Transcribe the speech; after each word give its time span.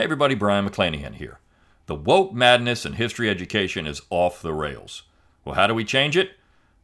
Hey 0.00 0.04
everybody, 0.04 0.34
Brion 0.34 0.66
McClanahan 0.66 1.16
here. 1.16 1.40
The 1.84 1.94
woke 1.94 2.32
madness 2.32 2.86
in 2.86 2.94
history 2.94 3.28
education 3.28 3.86
is 3.86 4.00
off 4.08 4.40
the 4.40 4.54
rails. 4.54 5.02
Well, 5.44 5.56
how 5.56 5.66
do 5.66 5.74
we 5.74 5.84
change 5.84 6.16
it? 6.16 6.30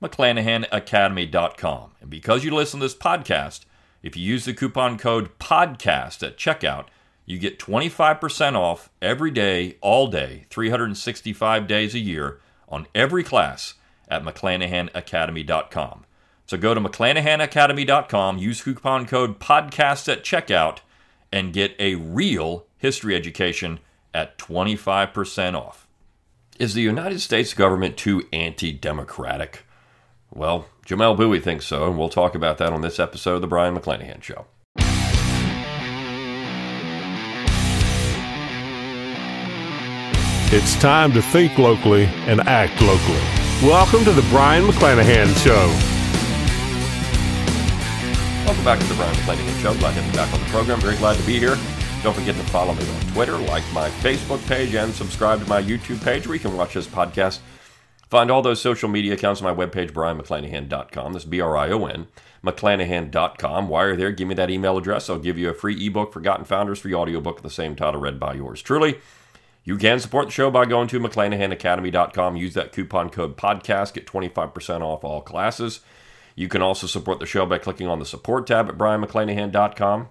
McClanahanacademy.com. 0.03 1.93
And 2.03 2.11
because 2.11 2.45
you 2.45 2.55
listen 2.55 2.79
to 2.79 2.85
this 2.85 2.95
podcast, 2.95 3.65
if 4.03 4.19
you 4.19 4.23
use 4.23 4.45
the 4.45 4.53
coupon 4.53 4.99
code 4.99 5.31
PODCAST 5.39 6.27
at 6.27 6.37
checkout, 6.37 6.89
you 7.25 7.39
get 7.39 7.59
25% 7.59 8.55
off 8.55 8.91
every 9.01 9.31
day, 9.31 9.79
all 9.81 10.09
day, 10.09 10.45
365 10.51 11.67
days 11.67 11.95
a 11.95 11.99
year 11.99 12.39
on 12.69 12.87
every 12.95 13.25
class 13.25 13.77
at 14.09 14.25
McClanahanacademy.com. 14.25 16.05
So 16.45 16.59
go 16.59 16.75
to 16.75 16.83
McClanahanacademy.com, 16.83 18.37
use 18.37 18.61
coupon 18.61 19.07
code 19.07 19.41
PODCAST 19.41 20.13
at 20.13 20.23
checkout, 20.23 20.81
and 21.33 21.55
get 21.55 21.75
a 21.79 21.95
real 21.95 22.66
history 22.87 23.17
education 23.17 23.81
at 24.15 24.39
25% 24.39 25.57
off. 25.57 25.89
Is 26.61 26.75
the 26.75 26.83
United 26.83 27.21
States 27.21 27.53
government 27.53 27.97
too 27.97 28.23
anti 28.33 28.73
democratic? 28.73 29.65
Well, 30.33 30.67
Jamelle 30.87 31.17
Bouie 31.17 31.41
thinks 31.41 31.67
so, 31.67 31.89
and 31.89 31.99
we'll 31.99 32.09
talk 32.09 32.37
about 32.37 32.59
that 32.59 32.73
on 32.73 32.83
this 32.83 33.01
episode 33.01 33.35
of 33.35 33.41
The 33.41 33.49
Brion 33.49 33.77
McClanahan 33.77 34.23
Show. 34.23 34.47
It's 40.55 40.77
time 40.77 41.11
to 41.15 41.23
think 41.23 41.59
locally 41.59 42.05
and 42.29 42.41
act 42.43 42.81
locally. 42.81 43.69
Welcome 43.69 44.05
to 44.05 44.13
the 44.13 44.23
Brion 44.31 44.65
McClanahan 44.65 45.35
Show. 45.43 45.67
Welcome 48.47 48.65
back 48.65 48.79
to 48.79 48.87
the 48.87 48.95
Brion 48.95 49.17
McClanahan 49.17 49.61
Show. 49.61 49.75
Glad 49.81 49.95
to 49.95 50.03
have 50.03 50.07
you 50.07 50.17
back 50.17 50.33
on 50.33 50.39
the 50.39 50.47
program. 50.47 50.81
Very 50.81 50.97
glad 50.99 51.17
to 51.17 51.27
be 51.27 51.41
here. 51.41 51.57
Don't 52.07 52.15
forget 52.15 52.37
to 52.37 52.43
follow 52.45 52.73
me 52.73 52.89
on 52.89 53.01
Twitter, 53.15 53.37
like 53.37 53.65
my 53.73 53.91
Facebook 53.91 54.39
page, 54.47 54.77
and 54.77 54.95
subscribe 54.95 55.43
to 55.43 55.49
my 55.49 55.61
YouTube 55.61 56.01
page 56.05 56.25
where 56.25 56.37
you 56.37 56.41
can 56.41 56.57
watch 56.57 56.75
this 56.75 56.87
podcast. 56.87 57.41
Find 58.09 58.31
all 58.31 58.43
those 58.43 58.61
social 58.61 58.89
media 58.89 59.15
accounts 59.15 59.43
on 59.43 59.57
my 59.57 59.67
webpage, 59.67 59.91
brionmcclanahan.com. 59.91 61.13
That's 61.13 61.25
B 61.25 61.41
R 61.41 61.57
I 61.57 61.71
O 61.71 61.85
N, 61.87 62.07
McClanahan.com. 62.45 63.67
While 63.67 63.89
you're 63.89 63.97
there, 63.97 64.13
give 64.13 64.29
me 64.29 64.37
that 64.37 64.51
email 64.51 64.79
address. 64.79 65.11
I'll 65.11 65.19
give 65.19 65.37
you 65.37 65.51
a 65.51 65.53
free 65.53 65.85
ebook, 65.85 66.13
Forgotten 66.13 66.45
Founders, 66.45 66.79
free 66.79 66.95
audiobook 66.95 67.39
of 67.39 67.43
the 67.43 67.51
same 67.51 67.75
title, 67.75 68.01
read 68.01 68.21
by 68.21 68.35
yours 68.35 68.63
truly. 68.63 69.01
You 69.65 69.77
can 69.77 69.99
support 69.99 70.27
the 70.27 70.33
show 70.33 70.49
by 70.49 70.65
going 70.65 70.87
to 70.87 71.01
McClanahanacademy.com. 71.01 72.37
Use 72.37 72.55
that 72.55 72.71
coupon 72.71 73.11
code 73.11 73.37
podcast. 73.37 73.95
Get 73.95 74.07
25% 74.07 74.81
off 74.81 75.03
all 75.03 75.23
classes. 75.23 75.81
You 76.37 76.47
can 76.47 76.63
also 76.63 76.87
support 76.87 77.19
the 77.19 77.27
show 77.27 77.47
by 77.47 77.59
clicking 77.59 77.89
on 77.89 77.99
the 77.99 78.07
support 78.07 78.47
tab 78.47 78.69
at 78.69 78.79
BrionMcClanahan.com. 78.79 80.11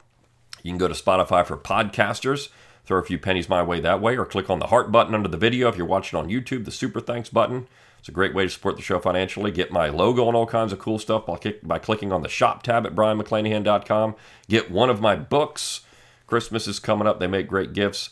You 0.66 0.72
can 0.72 0.80
go 0.80 0.88
to 0.88 0.96
Spotify 0.96 1.46
for 1.46 1.58
podcasters. 1.58 2.50
Throw 2.86 2.98
a 2.98 3.04
few 3.04 3.20
pennies 3.20 3.48
my 3.48 3.62
way 3.62 3.80
that 3.82 4.02
way, 4.02 4.18
or 4.18 4.26
click 4.26 4.50
on 4.50 4.58
the 4.58 4.68
heart 4.68 4.92
button 4.92 5.14
under 5.14 5.30
the 5.30 5.38
video 5.38 5.70
if 5.70 5.78
you're 5.78 5.86
watching 5.86 6.18
on 6.18 6.28
YouTube, 6.28 6.66
the 6.66 6.72
super 6.72 7.00
thanks 7.00 7.30
button. 7.30 7.68
It's 8.00 8.10
a 8.10 8.12
great 8.12 8.34
way 8.34 8.46
to 8.46 8.50
support 8.50 8.76
the 8.76 8.82
show 8.82 9.00
financially. 9.00 9.52
Get 9.52 9.72
my 9.72 9.90
logo 9.90 10.28
and 10.28 10.36
all 10.36 10.48
kinds 10.48 10.74
of 10.74 10.80
cool 10.80 10.98
stuff 10.98 11.28
by, 11.28 11.38
by 11.62 11.78
clicking 11.78 12.12
on 12.12 12.24
the 12.24 12.30
shop 12.30 12.64
tab 12.64 12.84
at 12.88 12.96
BrionMcClanahan.com. 12.96 14.16
Get 14.50 14.72
one 14.72 14.90
of 14.90 15.02
my 15.02 15.16
books. 15.16 15.82
Christmas 16.26 16.68
is 16.68 16.80
coming 16.80 17.06
up. 17.06 17.20
They 17.20 17.28
make 17.28 17.48
great 17.48 17.74
gifts. 17.74 18.10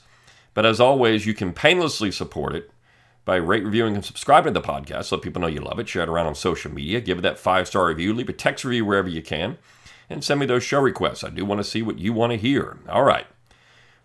But 0.53 0.67
as 0.67 0.79
always, 0.79 1.25
you 1.25 1.33
can 1.33 1.53
painlessly 1.53 2.11
support 2.11 2.55
it 2.55 2.69
by 3.25 3.37
rate, 3.37 3.63
reviewing, 3.63 3.95
and 3.95 4.05
subscribing 4.05 4.53
to 4.53 4.59
the 4.59 4.67
podcast. 4.67 5.11
Let 5.11 5.23
people 5.23 5.41
know 5.41 5.47
you 5.47 5.61
love 5.61 5.79
it. 5.79 5.89
Share 5.89 6.03
it 6.03 6.09
around 6.09 6.27
on 6.27 6.35
social 6.35 6.71
media. 6.71 7.01
Give 7.01 7.17
it 7.17 7.21
that 7.21 7.39
five 7.39 7.67
star 7.67 7.87
review. 7.87 8.13
Leave 8.13 8.29
a 8.29 8.33
text 8.33 8.63
review 8.63 8.85
wherever 8.85 9.09
you 9.09 9.23
can. 9.23 9.57
And 10.13 10.23
send 10.23 10.39
me 10.39 10.45
those 10.45 10.63
show 10.63 10.79
requests. 10.79 11.23
I 11.23 11.31
do 11.31 11.43
want 11.43 11.57
to 11.57 11.63
see 11.63 11.81
what 11.81 11.97
you 11.97 12.13
want 12.13 12.33
to 12.33 12.37
hear. 12.37 12.77
All 12.87 13.03
right. 13.03 13.25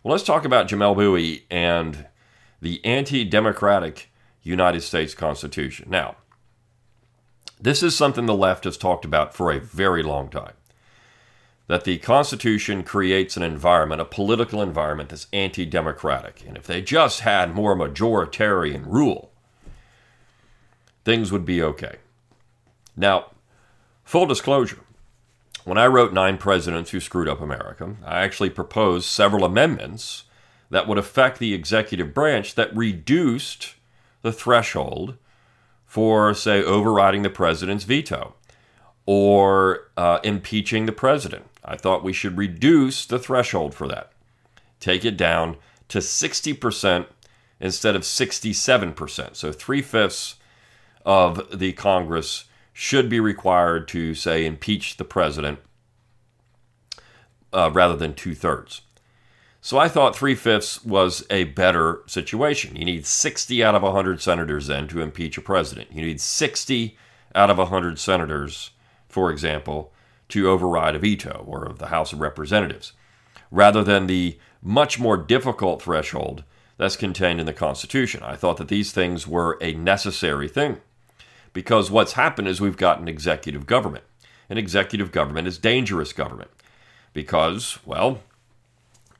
Well, 0.03 0.13
let's 0.13 0.25
talk 0.25 0.47
about 0.47 0.67
Jamelle 0.67 0.97
Bouie 0.97 1.45
and 1.51 2.07
the 2.63 2.83
anti 2.83 3.25
democratic 3.25 4.11
United 4.43 4.81
States 4.81 5.13
Constitution. 5.13 5.91
Now, 5.91 6.17
this 7.61 7.83
is 7.83 7.95
something 7.95 8.25
the 8.25 8.35
left 8.35 8.65
has 8.65 8.79
talked 8.79 9.05
about 9.05 9.35
for 9.35 9.53
a 9.53 9.61
very 9.61 10.03
long 10.03 10.31
time 10.31 10.55
that 11.67 11.85
the 11.85 11.99
Constitution 11.99 12.85
creates 12.85 13.37
an 13.37 13.43
environment, 13.43 14.01
a 14.01 14.07
political 14.07 14.63
environment 14.63 15.11
that's 15.11 15.27
anti 15.35 15.67
democratic. 15.67 16.43
And 16.49 16.57
if 16.57 16.67
they 16.67 16.81
just 16.81 17.21
had 17.21 17.55
more 17.55 17.77
majoritarian 17.77 18.87
rule, 18.87 19.31
things 21.05 21.31
would 21.31 21.45
be 21.45 21.63
okay. 21.63 21.97
Now, 22.97 23.33
full 24.05 24.25
disclosure 24.25 24.81
when 25.69 25.77
I 25.77 25.87
wrote 25.87 26.15
Nine 26.15 26.39
Presidents 26.39 26.93
Who 26.93 26.99
Screwed 26.99 27.29
Up 27.29 27.43
America, 27.43 27.95
I 28.03 28.21
actually 28.21 28.49
proposed 28.49 29.05
several 29.05 29.45
amendments 29.45 30.25
that 30.71 30.89
would 30.89 30.97
affect 30.97 31.39
the 31.39 31.53
executive 31.53 32.15
branch 32.15 32.55
that 32.55 32.75
reduced 32.75 33.75
the 34.23 34.33
threshold 34.33 35.19
for, 35.85 36.33
say, 36.33 36.63
overriding 36.63 37.21
the 37.21 37.29
president's 37.29 37.85
veto 37.85 38.35
or 39.05 39.91
uh, 39.99 40.21
impeaching 40.25 40.87
the 40.87 40.93
president. 40.93 41.45
I 41.63 41.77
thought 41.77 42.03
we 42.03 42.15
should 42.15 42.39
reduce 42.39 43.05
the 43.05 43.19
threshold 43.19 43.75
for 43.75 43.87
that, 43.89 44.11
take 44.81 45.05
it 45.05 45.19
down 45.19 45.59
to 45.89 45.99
60% 45.99 47.07
instead 47.61 47.95
of 47.95 48.03
67%. 48.03 49.37
So 49.37 49.53
three 49.53 49.83
fifths 49.83 50.37
of 51.05 51.59
the 51.59 51.75
Congress 51.75 52.45
should 52.81 53.09
be 53.09 53.19
required 53.19 53.89
to, 53.89 54.15
say, 54.15 54.47
impeach 54.47 54.97
the 54.97 55.05
president 55.05 55.59
uh, 57.53 57.71
rather 57.73 57.97
than 57.97 58.15
two 58.15 58.35
thirds. 58.35 58.83
So 59.61 59.79
I 59.79 59.89
thought 59.89 60.15
three 60.15 60.37
fifths 60.37 60.85
was 60.85 61.27
a 61.29 61.45
better 61.45 62.03
situation. 62.07 62.77
You 62.77 62.85
need 62.85 63.05
60 63.05 63.65
out 63.65 63.75
of 63.75 63.83
100 63.83 64.23
senators 64.23 64.69
then 64.69 64.87
to 64.89 65.01
impeach 65.01 65.37
a 65.37 65.43
president. 65.43 65.93
You 65.93 66.03
need 66.03 66.21
60 66.21 66.97
out 67.35 67.51
of 67.51 67.59
100 67.59 67.99
senators 67.99 68.71
for 69.09 69.31
example, 69.31 69.93
to 70.29 70.49
override 70.49 70.95
a 70.95 70.99
veto 70.99 71.45
or 71.47 71.65
of 71.65 71.79
the 71.79 71.87
House 71.87 72.13
of 72.13 72.21
Representatives, 72.21 72.93
rather 73.51 73.83
than 73.83 74.07
the 74.07 74.39
much 74.63 75.01
more 75.01 75.17
difficult 75.17 75.83
threshold 75.83 76.45
that's 76.77 76.97
contained 76.97 77.41
in 77.41 77.47
the 77.47 77.53
Constitution. 77.53 78.23
I 78.23 78.37
thought 78.37 78.59
that 78.59 78.69
these 78.69 78.93
things 78.93 79.27
were 79.27 79.59
a 79.61 79.73
necessary 79.73 80.49
thing 80.49 80.81
because 81.59 81.91
what's 81.91 82.13
happened 82.13 82.47
is 82.47 82.61
we've 82.61 82.77
got 82.77 83.01
an 83.01 83.09
executive 83.09 83.67
government. 83.67 84.05
An 84.49 84.59
executive 84.59 85.11
government 85.11 85.49
is 85.49 85.59
dangerous 85.59 86.13
government 86.13 86.53
because, 87.13 87.81
well, 87.85 88.21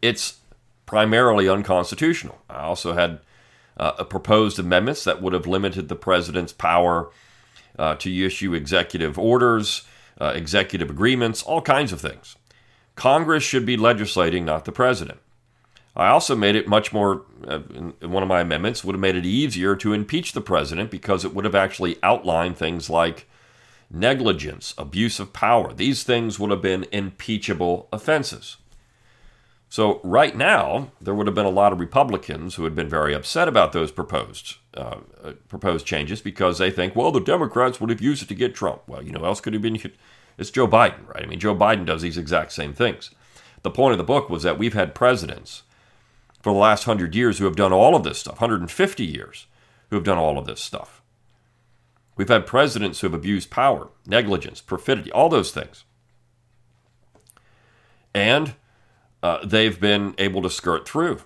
it's 0.01 0.39
primarily 0.87 1.49
unconstitutional. 1.49 2.41
I 2.49 2.61
also 2.61 2.93
had 2.93 3.19
uh, 3.77 4.05
proposed 4.05 4.61
amendments 4.61 5.03
that 5.03 5.21
would 5.21 5.33
have 5.33 5.49
limited 5.49 5.89
the 5.89 5.97
president's 5.97 6.53
power 6.53 7.11
uh, 7.77 7.97
to 7.97 8.25
issue 8.25 8.55
executive 8.55 9.19
orders, 9.19 9.83
uh, 10.21 10.33
executive 10.37 10.91
agreements, 10.91 11.43
all 11.43 11.61
kinds 11.61 11.93
of 11.93 12.01
things. 12.01 12.37
Congress 12.95 13.43
should 13.43 13.67
be 13.67 13.77
legislating, 13.77 14.45
not 14.45 14.65
the 14.65 14.71
president. 14.71 15.19
I 15.99 16.09
also 16.09 16.37
made 16.37 16.55
it 16.55 16.69
much 16.69 16.93
more, 16.93 17.23
uh, 17.47 17.61
in 17.75 18.13
one 18.13 18.23
of 18.23 18.29
my 18.29 18.41
amendments, 18.41 18.85
would 18.85 18.95
have 18.95 19.01
made 19.01 19.17
it 19.17 19.27
easier 19.27 19.75
to 19.77 19.93
impeach 19.93 20.33
the 20.33 20.41
president 20.41 20.91
because 20.91 21.25
it 21.25 21.35
would 21.35 21.45
have 21.45 21.57
actually 21.57 21.97
outlined 22.03 22.57
things 22.57 22.89
like 22.89 23.29
negligence, 23.91 24.75
abuse 24.79 25.19
of 25.19 25.33
power. 25.33 25.73
These 25.73 26.05
things 26.05 26.39
would 26.39 26.51
have 26.51 26.63
been 26.63 26.87
impeachable 26.93 27.89
offenses. 27.93 28.59
So, 29.71 30.01
right 30.03 30.35
now, 30.35 30.93
there 31.01 31.15
would 31.15 31.27
have 31.27 31.35
been 31.35 31.45
a 31.45 31.51
lot 31.51 31.73
of 31.73 31.81
Republicans 31.81 32.55
who 32.55 32.65
had 32.65 32.75
been 32.75 32.89
very 32.89 33.13
upset 33.13 33.49
about 33.49 33.73
those 33.73 33.91
proposed 33.91 34.57
uh, 34.75 35.01
uh, 35.23 35.33
proposed 35.49 35.85
changes 35.85 36.23
because 36.23 36.57
they 36.59 36.71
think, 36.71 36.97
well, 36.97 37.11
the 37.11 37.21
Democrats 37.21 37.81
would 37.81 37.91
have 37.91 38.01
used 38.01 38.23
it 38.23 38.29
to 38.29 38.35
get 38.35 38.55
Trump. 38.55 38.83
Well, 38.87 39.03
you 39.03 39.13
know, 39.13 39.25
else 39.25 39.41
could 39.41 39.53
have 39.53 39.61
been 39.61 39.79
it's 40.39 40.51
Joe 40.51 40.69
Biden, 40.69 41.07
right? 41.09 41.25
I 41.25 41.27
mean, 41.27 41.41
Joe 41.41 41.55
Biden 41.55 41.85
does 41.85 42.01
these 42.01 42.17
exact 42.17 42.53
same 42.53 42.73
things. 42.73 43.11
The 43.63 43.71
point 43.71 43.93
of 43.93 43.99
the 43.99 44.05
book 44.05 44.31
was 44.31 44.45
that 44.45 44.57
we've 44.57 44.73
had 44.75 44.95
presidents 44.95 45.65
for 46.41 46.53
the 46.53 46.59
last 46.59 46.85
hundred 46.85 47.15
years 47.15 47.39
who 47.39 47.45
have 47.45 47.57
done 47.57 47.73
all 47.73 47.95
of 47.95 48.05
this 48.05 48.19
stuff, 48.19 48.35
150 48.35 49.05
years 49.05 49.47
who 49.91 49.97
have 49.97 50.05
done 50.05 50.19
all 50.19 50.39
of 50.39 50.47
this 50.47 50.61
stuff. 50.61 51.03
We've 52.17 52.29
had 52.29 52.47
presidents 52.47 53.01
who 53.01 53.07
have 53.07 53.15
abused 53.15 53.51
power, 53.51 53.89
negligence, 54.07 54.61
perfidy, 54.61 55.11
all 55.13 55.29
those 55.29 55.53
things. 55.53 55.85
And 58.13 58.55
uh, 59.23 59.45
they've 59.45 59.79
been 59.79 60.15
able 60.19 60.43
to 60.43 60.51
skirt 60.51 60.89
through. 60.89 61.21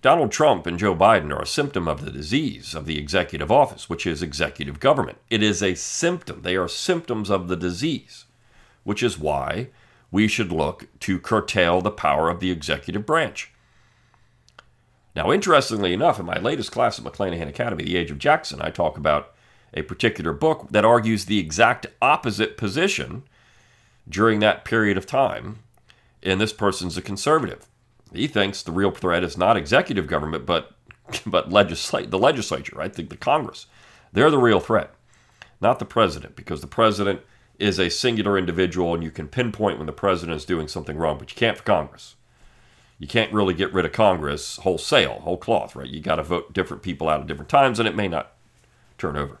Donald 0.00 0.30
Trump 0.30 0.66
and 0.66 0.78
Joe 0.78 0.94
Biden 0.94 1.32
are 1.32 1.42
a 1.42 1.46
symptom 1.46 1.88
of 1.88 2.04
the 2.04 2.12
disease 2.12 2.74
of 2.74 2.86
the 2.86 2.98
executive 2.98 3.50
office, 3.50 3.88
which 3.88 4.06
is 4.06 4.22
executive 4.22 4.78
government. 4.78 5.18
It 5.28 5.42
is 5.42 5.62
a 5.62 5.74
symptom. 5.74 6.42
They 6.42 6.56
are 6.56 6.68
symptoms 6.68 7.30
of 7.30 7.48
the 7.48 7.56
disease, 7.56 8.26
which 8.84 9.02
is 9.02 9.18
why 9.18 9.68
we 10.10 10.28
should 10.28 10.52
look 10.52 10.86
to 11.00 11.18
curtail 11.18 11.80
the 11.80 11.90
power 11.90 12.30
of 12.30 12.40
the 12.40 12.50
executive 12.50 13.04
branch. 13.04 13.50
Now, 15.18 15.32
interestingly 15.32 15.92
enough, 15.92 16.20
in 16.20 16.26
my 16.26 16.38
latest 16.38 16.70
class 16.70 16.96
at 16.96 17.04
McClanahan 17.04 17.48
Academy, 17.48 17.82
The 17.82 17.96
Age 17.96 18.12
of 18.12 18.20
Jackson, 18.20 18.62
I 18.62 18.70
talk 18.70 18.96
about 18.96 19.34
a 19.74 19.82
particular 19.82 20.32
book 20.32 20.68
that 20.70 20.84
argues 20.84 21.24
the 21.24 21.40
exact 21.40 21.88
opposite 22.00 22.56
position 22.56 23.24
during 24.08 24.38
that 24.38 24.64
period 24.64 24.96
of 24.96 25.06
time 25.06 25.58
and 26.22 26.40
this 26.40 26.52
person's 26.52 26.96
a 26.96 27.02
conservative. 27.02 27.66
He 28.12 28.28
thinks 28.28 28.62
the 28.62 28.70
real 28.70 28.92
threat 28.92 29.24
is 29.24 29.36
not 29.36 29.56
executive 29.56 30.06
government, 30.06 30.46
but 30.46 30.76
but 31.26 31.50
legislate 31.50 32.12
the 32.12 32.18
legislature, 32.18 32.76
right? 32.76 32.92
The, 32.92 33.02
the 33.02 33.16
Congress. 33.16 33.66
They're 34.12 34.30
the 34.30 34.38
real 34.38 34.60
threat, 34.60 34.94
not 35.60 35.80
the 35.80 35.84
president, 35.84 36.36
because 36.36 36.60
the 36.60 36.68
president 36.68 37.22
is 37.58 37.80
a 37.80 37.90
singular 37.90 38.38
individual 38.38 38.94
and 38.94 39.02
you 39.02 39.10
can 39.10 39.26
pinpoint 39.26 39.78
when 39.78 39.86
the 39.86 39.92
president 39.92 40.36
is 40.36 40.44
doing 40.44 40.68
something 40.68 40.96
wrong, 40.96 41.18
but 41.18 41.32
you 41.32 41.36
can't 41.36 41.56
for 41.56 41.64
Congress. 41.64 42.14
You 42.98 43.06
can't 43.06 43.32
really 43.32 43.54
get 43.54 43.72
rid 43.72 43.84
of 43.84 43.92
Congress 43.92 44.56
wholesale, 44.56 45.20
whole 45.20 45.36
cloth, 45.36 45.76
right? 45.76 45.88
You 45.88 46.00
got 46.00 46.16
to 46.16 46.22
vote 46.22 46.52
different 46.52 46.82
people 46.82 47.08
out 47.08 47.20
at 47.20 47.26
different 47.26 47.48
times 47.48 47.78
and 47.78 47.88
it 47.88 47.94
may 47.94 48.08
not 48.08 48.32
turn 48.96 49.16
over. 49.16 49.38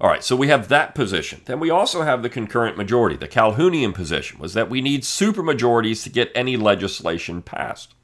All 0.00 0.08
right, 0.08 0.22
so 0.22 0.36
we 0.36 0.48
have 0.48 0.68
that 0.68 0.94
position. 0.94 1.42
Then 1.44 1.58
we 1.58 1.70
also 1.70 2.02
have 2.02 2.22
the 2.22 2.28
concurrent 2.28 2.76
majority. 2.76 3.16
The 3.16 3.26
Calhounian 3.26 3.92
position 3.92 4.38
was 4.38 4.54
that 4.54 4.70
we 4.70 4.80
need 4.80 5.02
supermajorities 5.02 6.04
to 6.04 6.10
get 6.10 6.30
any 6.36 6.56
legislation 6.56 7.42
passed. 7.42 7.94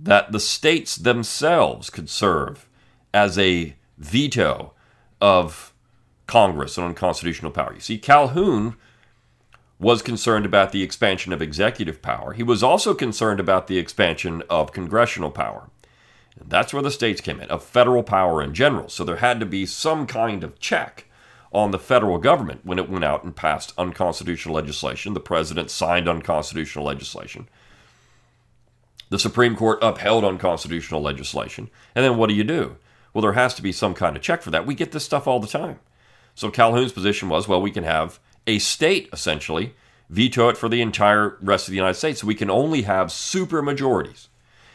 That 0.00 0.32
the 0.32 0.40
states 0.40 0.96
themselves 0.96 1.90
could 1.90 2.08
serve 2.08 2.66
as 3.12 3.38
a 3.38 3.76
veto 3.98 4.72
of 5.20 5.74
Congress 6.26 6.78
and 6.78 6.86
unconstitutional 6.86 7.52
power. 7.52 7.74
You 7.74 7.80
see, 7.80 7.98
Calhoun 7.98 8.76
was 9.78 10.02
concerned 10.02 10.46
about 10.46 10.72
the 10.72 10.82
expansion 10.82 11.32
of 11.32 11.42
executive 11.42 12.00
power. 12.00 12.32
He 12.32 12.42
was 12.42 12.62
also 12.62 12.94
concerned 12.94 13.40
about 13.40 13.66
the 13.66 13.78
expansion 13.78 14.42
of 14.48 14.72
congressional 14.72 15.30
power. 15.30 15.68
And 16.40 16.50
that's 16.50 16.72
where 16.72 16.82
the 16.82 16.90
states 16.90 17.20
came 17.20 17.40
in, 17.40 17.48
of 17.50 17.62
federal 17.62 18.02
power 18.02 18.42
in 18.42 18.54
general. 18.54 18.88
So 18.88 19.04
there 19.04 19.16
had 19.16 19.40
to 19.40 19.46
be 19.46 19.66
some 19.66 20.06
kind 20.06 20.42
of 20.42 20.58
check 20.58 21.06
on 21.52 21.70
the 21.70 21.78
federal 21.78 22.18
government 22.18 22.60
when 22.64 22.78
it 22.78 22.88
went 22.88 23.04
out 23.04 23.24
and 23.24 23.36
passed 23.36 23.72
unconstitutional 23.78 24.54
legislation. 24.54 25.14
The 25.14 25.20
president 25.20 25.70
signed 25.70 26.08
unconstitutional 26.08 26.84
legislation. 26.84 27.48
The 29.08 29.18
Supreme 29.18 29.56
Court 29.56 29.78
upheld 29.82 30.24
unconstitutional 30.24 31.00
legislation. 31.00 31.70
And 31.94 32.04
then 32.04 32.16
what 32.16 32.28
do 32.28 32.34
you 32.34 32.44
do? 32.44 32.76
Well, 33.14 33.22
there 33.22 33.32
has 33.32 33.54
to 33.54 33.62
be 33.62 33.72
some 33.72 33.94
kind 33.94 34.16
of 34.16 34.22
check 34.22 34.42
for 34.42 34.50
that. 34.50 34.66
We 34.66 34.74
get 34.74 34.92
this 34.92 35.04
stuff 35.04 35.26
all 35.26 35.40
the 35.40 35.46
time. 35.46 35.78
So 36.34 36.50
Calhoun's 36.50 36.92
position 36.92 37.28
was 37.28 37.48
well, 37.48 37.62
we 37.62 37.70
can 37.70 37.84
have 37.84 38.18
a 38.46 38.58
state 38.58 39.08
essentially 39.12 39.74
veto 40.08 40.48
it 40.48 40.56
for 40.56 40.68
the 40.68 40.80
entire 40.80 41.36
rest 41.40 41.66
of 41.66 41.72
the 41.72 41.76
United 41.76 41.94
States. 41.94 42.20
So 42.20 42.26
we 42.26 42.34
can 42.34 42.50
only 42.50 42.82
have 42.82 43.10
super 43.12 43.62
majorities 43.62 44.28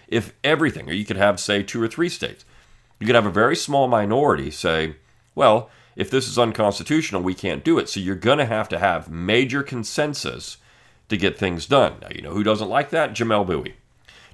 if 0.08 0.34
everything, 0.44 0.90
or 0.90 0.94
you 0.94 1.06
could 1.06 1.18
have, 1.18 1.40
say, 1.40 1.64
two 1.64 1.82
or 1.82 1.88
three 1.88 2.10
states. 2.10 2.44
You 3.00 3.08
could 3.08 3.16
have 3.16 3.26
a 3.26 3.32
very 3.32 3.56
small 3.56 3.88
minority 3.88 4.52
say, 4.52 4.96
well, 5.34 5.70
if 5.96 6.10
this 6.10 6.28
is 6.28 6.38
unconstitutional, 6.38 7.22
we 7.22 7.34
can't 7.34 7.64
do 7.64 7.80
it. 7.80 7.90
So 7.90 8.00
you're 8.00 8.16
going 8.16 8.38
to 8.38 8.46
have 8.46 8.70
to 8.70 8.80
have 8.80 9.10
major 9.10 9.64
consensus 9.64 10.58
to 11.10 11.18
get 11.18 11.38
things 11.38 11.66
done. 11.66 11.96
Now, 12.02 12.10
you 12.14 12.22
know 12.22 12.34
who 12.34 12.44
doesn't 12.44 12.70
like 12.70 12.90
that? 12.92 13.14
Jamelle 13.14 13.48
Bouie. 13.48 13.76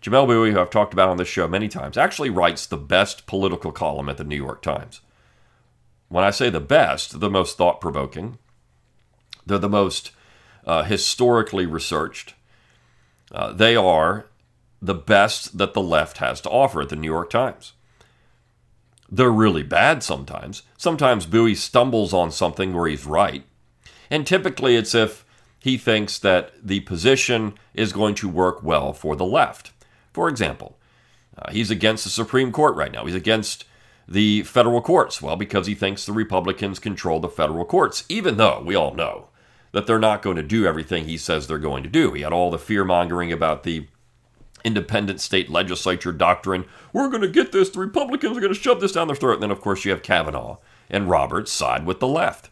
Jamelle 0.01 0.27
Bouie, 0.27 0.51
who 0.51 0.59
I've 0.59 0.69
talked 0.69 0.93
about 0.93 1.09
on 1.09 1.17
this 1.17 1.27
show 1.27 1.47
many 1.47 1.67
times, 1.67 1.97
actually 1.97 2.29
writes 2.29 2.65
the 2.65 2.77
best 2.77 3.25
political 3.25 3.71
column 3.71 4.09
at 4.09 4.17
the 4.17 4.23
New 4.23 4.35
York 4.35 4.61
Times. 4.61 5.01
When 6.09 6.23
I 6.23 6.29
say 6.29 6.49
the 6.49 6.59
best, 6.59 7.19
the 7.19 7.29
most 7.29 7.57
thought 7.57 7.81
provoking, 7.81 8.37
they're 9.47 9.57
the 9.57 9.69
most 9.69 10.11
uh, 10.65 10.83
historically 10.83 11.65
researched. 11.65 12.33
Uh, 13.31 13.51
they 13.51 13.75
are 13.75 14.25
the 14.81 14.93
best 14.93 15.57
that 15.57 15.73
the 15.73 15.81
left 15.81 16.17
has 16.17 16.39
to 16.41 16.49
offer 16.49 16.81
at 16.81 16.89
the 16.89 16.95
New 16.95 17.07
York 17.07 17.29
Times. 17.29 17.73
They're 19.09 19.31
really 19.31 19.63
bad 19.63 20.03
sometimes. 20.03 20.63
Sometimes 20.77 21.25
Bouie 21.25 21.55
stumbles 21.55 22.13
on 22.13 22.31
something 22.31 22.73
where 22.73 22.87
he's 22.87 23.05
right. 23.05 23.43
And 24.09 24.27
typically 24.27 24.75
it's 24.75 24.93
if 24.93 25.25
he 25.59 25.77
thinks 25.77 26.19
that 26.19 26.51
the 26.61 26.81
position 26.81 27.53
is 27.73 27.93
going 27.93 28.15
to 28.15 28.29
work 28.29 28.61
well 28.61 28.93
for 28.93 29.15
the 29.15 29.25
left. 29.25 29.71
For 30.13 30.29
example, 30.29 30.77
uh, 31.37 31.51
he's 31.51 31.71
against 31.71 32.03
the 32.03 32.09
Supreme 32.09 32.51
Court 32.51 32.75
right 32.75 32.91
now. 32.91 33.05
He's 33.05 33.15
against 33.15 33.65
the 34.07 34.43
federal 34.43 34.81
courts. 34.81 35.21
Well, 35.21 35.35
because 35.35 35.67
he 35.67 35.75
thinks 35.75 36.05
the 36.05 36.13
Republicans 36.13 36.79
control 36.79 37.19
the 37.19 37.29
federal 37.29 37.65
courts, 37.65 38.05
even 38.09 38.37
though 38.37 38.61
we 38.65 38.75
all 38.75 38.93
know 38.93 39.29
that 39.71 39.87
they're 39.87 39.99
not 39.99 40.21
going 40.21 40.37
to 40.37 40.43
do 40.43 40.65
everything 40.65 41.05
he 41.05 41.17
says 41.17 41.47
they're 41.47 41.57
going 41.57 41.83
to 41.83 41.89
do. 41.89 42.13
He 42.13 42.21
had 42.21 42.33
all 42.33 42.51
the 42.51 42.57
fear 42.57 42.83
mongering 42.83 43.31
about 43.31 43.63
the 43.63 43.87
independent 44.63 45.21
state 45.21 45.49
legislature 45.49 46.11
doctrine. 46.11 46.65
We're 46.93 47.09
going 47.09 47.21
to 47.21 47.27
get 47.27 47.51
this. 47.51 47.69
The 47.69 47.79
Republicans 47.79 48.37
are 48.37 48.41
going 48.41 48.53
to 48.53 48.59
shove 48.59 48.81
this 48.81 48.91
down 48.91 49.07
their 49.07 49.15
throat. 49.15 49.35
And 49.35 49.43
then, 49.43 49.51
of 49.51 49.61
course, 49.61 49.85
you 49.85 49.91
have 49.91 50.03
Kavanaugh 50.03 50.57
and 50.89 51.09
Roberts 51.09 51.51
side 51.51 51.85
with 51.85 51.99
the 51.99 52.07
left. 52.07 52.49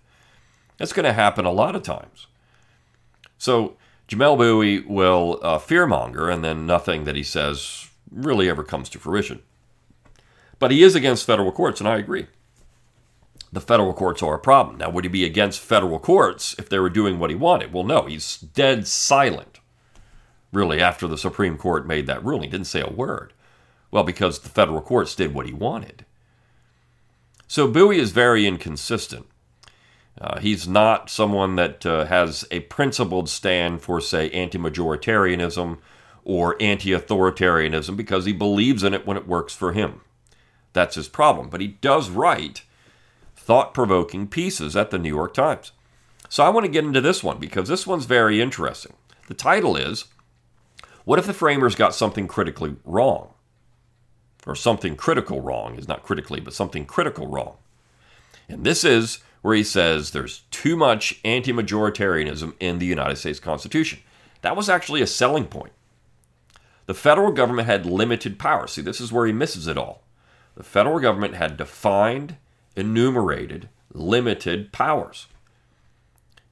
That's 0.77 0.93
going 0.93 1.05
to 1.05 1.13
happen 1.13 1.45
a 1.45 1.51
lot 1.51 1.75
of 1.75 1.83
times. 1.83 2.27
So 3.37 3.77
Jamelle 4.07 4.37
Bouie 4.37 4.85
will 4.85 5.39
uh, 5.41 5.57
fearmonger, 5.57 6.31
and 6.31 6.43
then 6.43 6.65
nothing 6.65 7.05
that 7.05 7.15
he 7.15 7.23
says 7.23 7.89
really 8.11 8.49
ever 8.49 8.63
comes 8.63 8.89
to 8.89 8.99
fruition. 8.99 9.41
But 10.59 10.71
he 10.71 10.83
is 10.83 10.95
against 10.95 11.25
federal 11.25 11.51
courts, 11.51 11.79
and 11.79 11.87
I 11.87 11.97
agree. 11.97 12.27
The 13.51 13.61
federal 13.61 13.93
courts 13.93 14.21
are 14.21 14.35
a 14.35 14.39
problem. 14.39 14.77
Now, 14.77 14.89
would 14.89 15.05
he 15.05 15.09
be 15.09 15.23
against 15.23 15.59
federal 15.59 15.99
courts 15.99 16.55
if 16.57 16.67
they 16.67 16.79
were 16.79 16.89
doing 16.89 17.19
what 17.19 17.29
he 17.29 17.35
wanted? 17.35 17.71
Well, 17.71 17.83
no, 17.83 18.03
he's 18.03 18.37
dead 18.37 18.87
silent 18.87 19.59
really, 20.55 20.81
after 20.81 21.07
the 21.07 21.17
Supreme 21.17 21.57
Court 21.57 21.85
made 21.85 22.07
that 22.07 22.23
ruling. 22.23 22.49
Didn't 22.49 22.67
say 22.67 22.81
a 22.81 22.89
word. 22.89 23.33
Well, 23.91 24.03
because 24.03 24.39
the 24.39 24.49
federal 24.49 24.81
courts 24.81 25.13
did 25.13 25.33
what 25.33 25.45
he 25.45 25.53
wanted. 25.53 26.05
So 27.47 27.67
Bouie 27.67 27.99
is 27.99 28.11
very 28.11 28.47
inconsistent. 28.47 29.27
Uh, 30.19 30.39
he's 30.39 30.67
not 30.67 31.09
someone 31.09 31.57
that 31.57 31.85
uh, 31.85 32.05
has 32.05 32.45
a 32.49 32.61
principled 32.61 33.29
stand 33.29 33.81
for, 33.81 33.99
say, 33.99 34.29
anti 34.31 34.57
majoritarianism 34.57 35.77
or 36.23 36.55
anti 36.59 36.91
authoritarianism 36.91 37.95
because 37.95 38.25
he 38.25 38.33
believes 38.33 38.83
in 38.83 38.93
it 38.93 39.05
when 39.05 39.17
it 39.17 39.27
works 39.27 39.53
for 39.53 39.73
him. 39.73 40.01
That's 40.73 40.95
his 40.95 41.09
problem. 41.09 41.49
But 41.49 41.61
he 41.61 41.67
does 41.67 42.09
write 42.09 42.63
thought 43.45 43.75
provoking 43.75 44.27
pieces 44.27 44.75
at 44.75 44.89
the 44.89 44.97
New 44.97 45.13
York 45.13 45.35
Times. 45.35 45.71
So 46.29 46.43
I 46.43 46.49
want 46.49 46.65
to 46.65 46.71
get 46.71 46.83
into 46.83 46.99
this 46.99 47.23
one 47.23 47.37
because 47.37 47.69
this 47.69 47.85
one's 47.85 48.05
very 48.05 48.41
interesting. 48.41 48.93
The 49.27 49.35
title 49.35 49.75
is 49.75 50.05
what 51.03 51.19
if 51.19 51.27
the 51.27 51.33
framers 51.33 51.75
got 51.75 51.93
something 51.93 52.27
critically 52.27 52.75
wrong? 52.83 53.29
Or 54.47 54.55
something 54.55 54.95
critical 54.95 55.41
wrong 55.41 55.75
is 55.75 55.87
not 55.87 56.03
critically, 56.03 56.39
but 56.39 56.53
something 56.53 56.85
critical 56.85 57.27
wrong. 57.27 57.57
And 58.49 58.63
this 58.63 58.83
is 58.83 59.19
where 59.41 59.55
he 59.55 59.63
says 59.63 60.09
there's 60.09 60.39
too 60.49 60.75
much 60.75 61.19
anti 61.23 61.53
majoritarianism 61.53 62.53
in 62.59 62.79
the 62.79 62.85
United 62.87 63.17
States 63.17 63.39
Constitution. 63.39 63.99
That 64.41 64.55
was 64.55 64.69
actually 64.69 65.01
a 65.03 65.07
selling 65.07 65.45
point. 65.45 65.73
The 66.87 66.95
federal 66.95 67.31
government 67.31 67.67
had 67.67 67.85
limited 67.85 68.39
power. 68.39 68.65
See, 68.67 68.81
this 68.81 69.01
is 69.01 69.11
where 69.11 69.27
he 69.27 69.33
misses 69.33 69.67
it 69.67 69.77
all. 69.77 70.01
The 70.55 70.63
federal 70.63 70.99
government 70.99 71.35
had 71.35 71.57
defined, 71.57 72.37
enumerated, 72.75 73.69
limited 73.93 74.71
powers. 74.71 75.27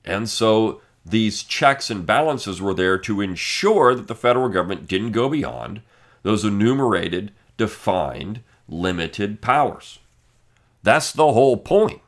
And 0.05 0.29
so 0.29 0.81
these 1.05 1.43
checks 1.43 1.89
and 1.89 2.05
balances 2.05 2.61
were 2.61 2.73
there 2.73 2.97
to 2.99 3.21
ensure 3.21 3.93
that 3.95 4.07
the 4.07 4.15
federal 4.15 4.49
government 4.49 4.87
didn't 4.87 5.11
go 5.11 5.29
beyond 5.29 5.81
those 6.23 6.45
enumerated, 6.45 7.31
defined, 7.57 8.41
limited 8.67 9.41
powers. 9.41 9.99
That's 10.81 11.11
the 11.11 11.33
whole 11.33 11.57
point. 11.57 12.01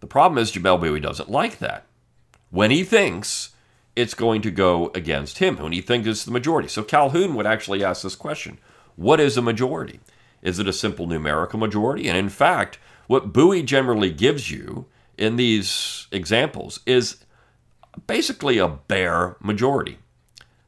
The 0.00 0.06
problem 0.06 0.38
is 0.38 0.52
Jamelle 0.52 0.80
Bouie 0.80 1.00
doesn't 1.00 1.30
like 1.30 1.58
that. 1.58 1.84
When 2.50 2.70
he 2.70 2.84
thinks 2.84 3.50
it's 3.94 4.14
going 4.14 4.42
to 4.42 4.50
go 4.50 4.90
against 4.94 5.38
him, 5.38 5.56
when 5.56 5.72
he 5.72 5.80
thinks 5.80 6.08
it's 6.08 6.24
the 6.24 6.30
majority. 6.30 6.68
So 6.68 6.82
Calhoun 6.82 7.34
would 7.34 7.46
actually 7.46 7.84
ask 7.84 8.02
this 8.02 8.14
question 8.14 8.58
What 8.96 9.20
is 9.20 9.36
a 9.36 9.42
majority? 9.42 10.00
Is 10.46 10.60
it 10.60 10.68
a 10.68 10.72
simple 10.72 11.08
numerical 11.08 11.58
majority? 11.58 12.08
And 12.08 12.16
in 12.16 12.28
fact, 12.28 12.78
what 13.08 13.32
Bouie 13.32 13.64
generally 13.64 14.12
gives 14.12 14.48
you 14.48 14.86
in 15.18 15.34
these 15.34 16.06
examples 16.12 16.78
is 16.86 17.24
basically 18.06 18.56
a 18.56 18.68
bare 18.68 19.34
majority, 19.40 19.98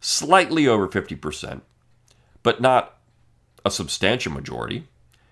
slightly 0.00 0.66
over 0.66 0.88
50%, 0.88 1.60
but 2.42 2.60
not 2.60 2.98
a 3.64 3.70
substantial 3.70 4.32
majority. 4.32 4.88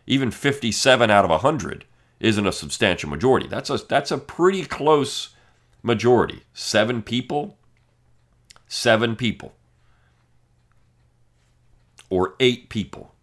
Even 0.06 0.30
57 0.30 1.10
out 1.10 1.24
of 1.24 1.30
100 1.30 1.84
isn't 2.20 2.46
a 2.46 2.52
substantial 2.52 3.10
majority. 3.10 3.48
That's 3.48 3.68
a, 3.68 3.78
that's 3.78 4.12
a 4.12 4.18
pretty 4.18 4.64
close 4.64 5.30
majority. 5.82 6.42
Seven 6.54 7.02
people, 7.02 7.58
seven 8.68 9.16
people, 9.16 9.54
or 12.08 12.36
eight 12.38 12.68
people 12.68 13.15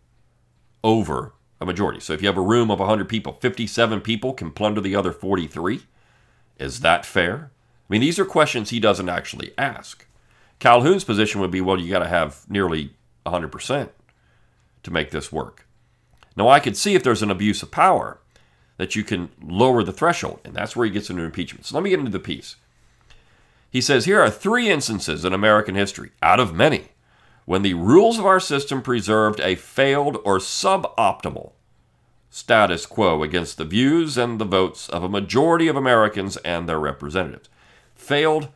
over 0.83 1.33
a 1.61 1.65
majority. 1.65 1.99
So 1.99 2.13
if 2.13 2.21
you 2.21 2.27
have 2.27 2.37
a 2.37 2.41
room 2.41 2.69
of 2.69 2.79
100 2.79 3.07
people, 3.07 3.33
57 3.33 4.01
people 4.01 4.33
can 4.33 4.51
plunder 4.51 4.81
the 4.81 4.95
other 4.95 5.11
43. 5.11 5.81
Is 6.59 6.81
that 6.81 7.05
fair? 7.05 7.51
I 7.89 7.93
mean, 7.93 8.01
these 8.01 8.19
are 8.19 8.25
questions 8.25 8.69
he 8.69 8.79
doesn't 8.79 9.09
actually 9.09 9.53
ask. 9.57 10.05
Calhoun's 10.59 11.03
position 11.03 11.41
would 11.41 11.51
be 11.51 11.61
well, 11.61 11.79
you 11.79 11.91
got 11.91 11.99
to 11.99 12.07
have 12.07 12.45
nearly 12.49 12.93
100% 13.25 13.89
to 14.83 14.91
make 14.91 15.11
this 15.11 15.31
work. 15.31 15.67
Now, 16.35 16.47
I 16.47 16.59
could 16.59 16.77
see 16.77 16.95
if 16.95 17.03
there's 17.03 17.21
an 17.21 17.31
abuse 17.31 17.61
of 17.63 17.71
power 17.71 18.19
that 18.77 18.95
you 18.95 19.03
can 19.03 19.29
lower 19.41 19.83
the 19.83 19.93
threshold, 19.93 20.39
and 20.43 20.53
that's 20.53 20.75
where 20.75 20.85
he 20.85 20.91
gets 20.91 21.09
into 21.09 21.23
impeachment. 21.23 21.65
So 21.65 21.75
let 21.75 21.83
me 21.83 21.89
get 21.89 21.99
into 21.99 22.11
the 22.11 22.19
piece. 22.19 22.55
He 23.69 23.81
says 23.81 24.05
here 24.05 24.21
are 24.21 24.29
three 24.29 24.69
instances 24.69 25.25
in 25.25 25.33
American 25.33 25.75
history, 25.75 26.11
out 26.21 26.39
of 26.39 26.53
many, 26.53 26.89
when 27.45 27.61
the 27.61 27.73
rules 27.73 28.17
of 28.19 28.25
our 28.25 28.39
system 28.39 28.81
preserved 28.81 29.39
a 29.39 29.55
failed 29.55 30.17
or 30.23 30.37
suboptimal 30.37 31.51
status 32.29 32.85
quo 32.85 33.21
against 33.21 33.57
the 33.57 33.65
views 33.65 34.17
and 34.17 34.39
the 34.39 34.45
votes 34.45 34.89
of 34.89 35.03
a 35.03 35.09
majority 35.09 35.67
of 35.67 35.75
Americans 35.75 36.37
and 36.37 36.67
their 36.67 36.79
representatives. 36.79 37.49
Failed 37.95 38.49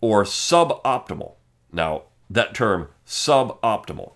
or 0.00 0.24
suboptimal. 0.24 1.34
Now, 1.72 2.02
that 2.28 2.54
term, 2.54 2.88
suboptimal, 3.06 4.12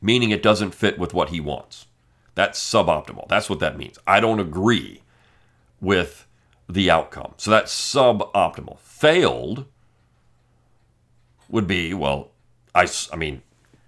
meaning 0.00 0.30
it 0.30 0.42
doesn't 0.42 0.74
fit 0.74 0.98
with 0.98 1.14
what 1.14 1.30
he 1.30 1.40
wants. 1.40 1.86
That's 2.34 2.60
suboptimal. 2.60 3.28
That's 3.28 3.50
what 3.50 3.60
that 3.60 3.78
means. 3.78 3.98
I 4.06 4.20
don't 4.20 4.40
agree 4.40 5.02
with 5.80 6.26
the 6.68 6.90
outcome. 6.90 7.34
So 7.36 7.50
that's 7.50 7.72
suboptimal. 7.74 8.78
Failed 8.78 9.66
would 11.54 11.68
be, 11.68 11.94
well, 11.94 12.32
I, 12.74 12.88
I 13.12 13.16
mean, 13.16 13.42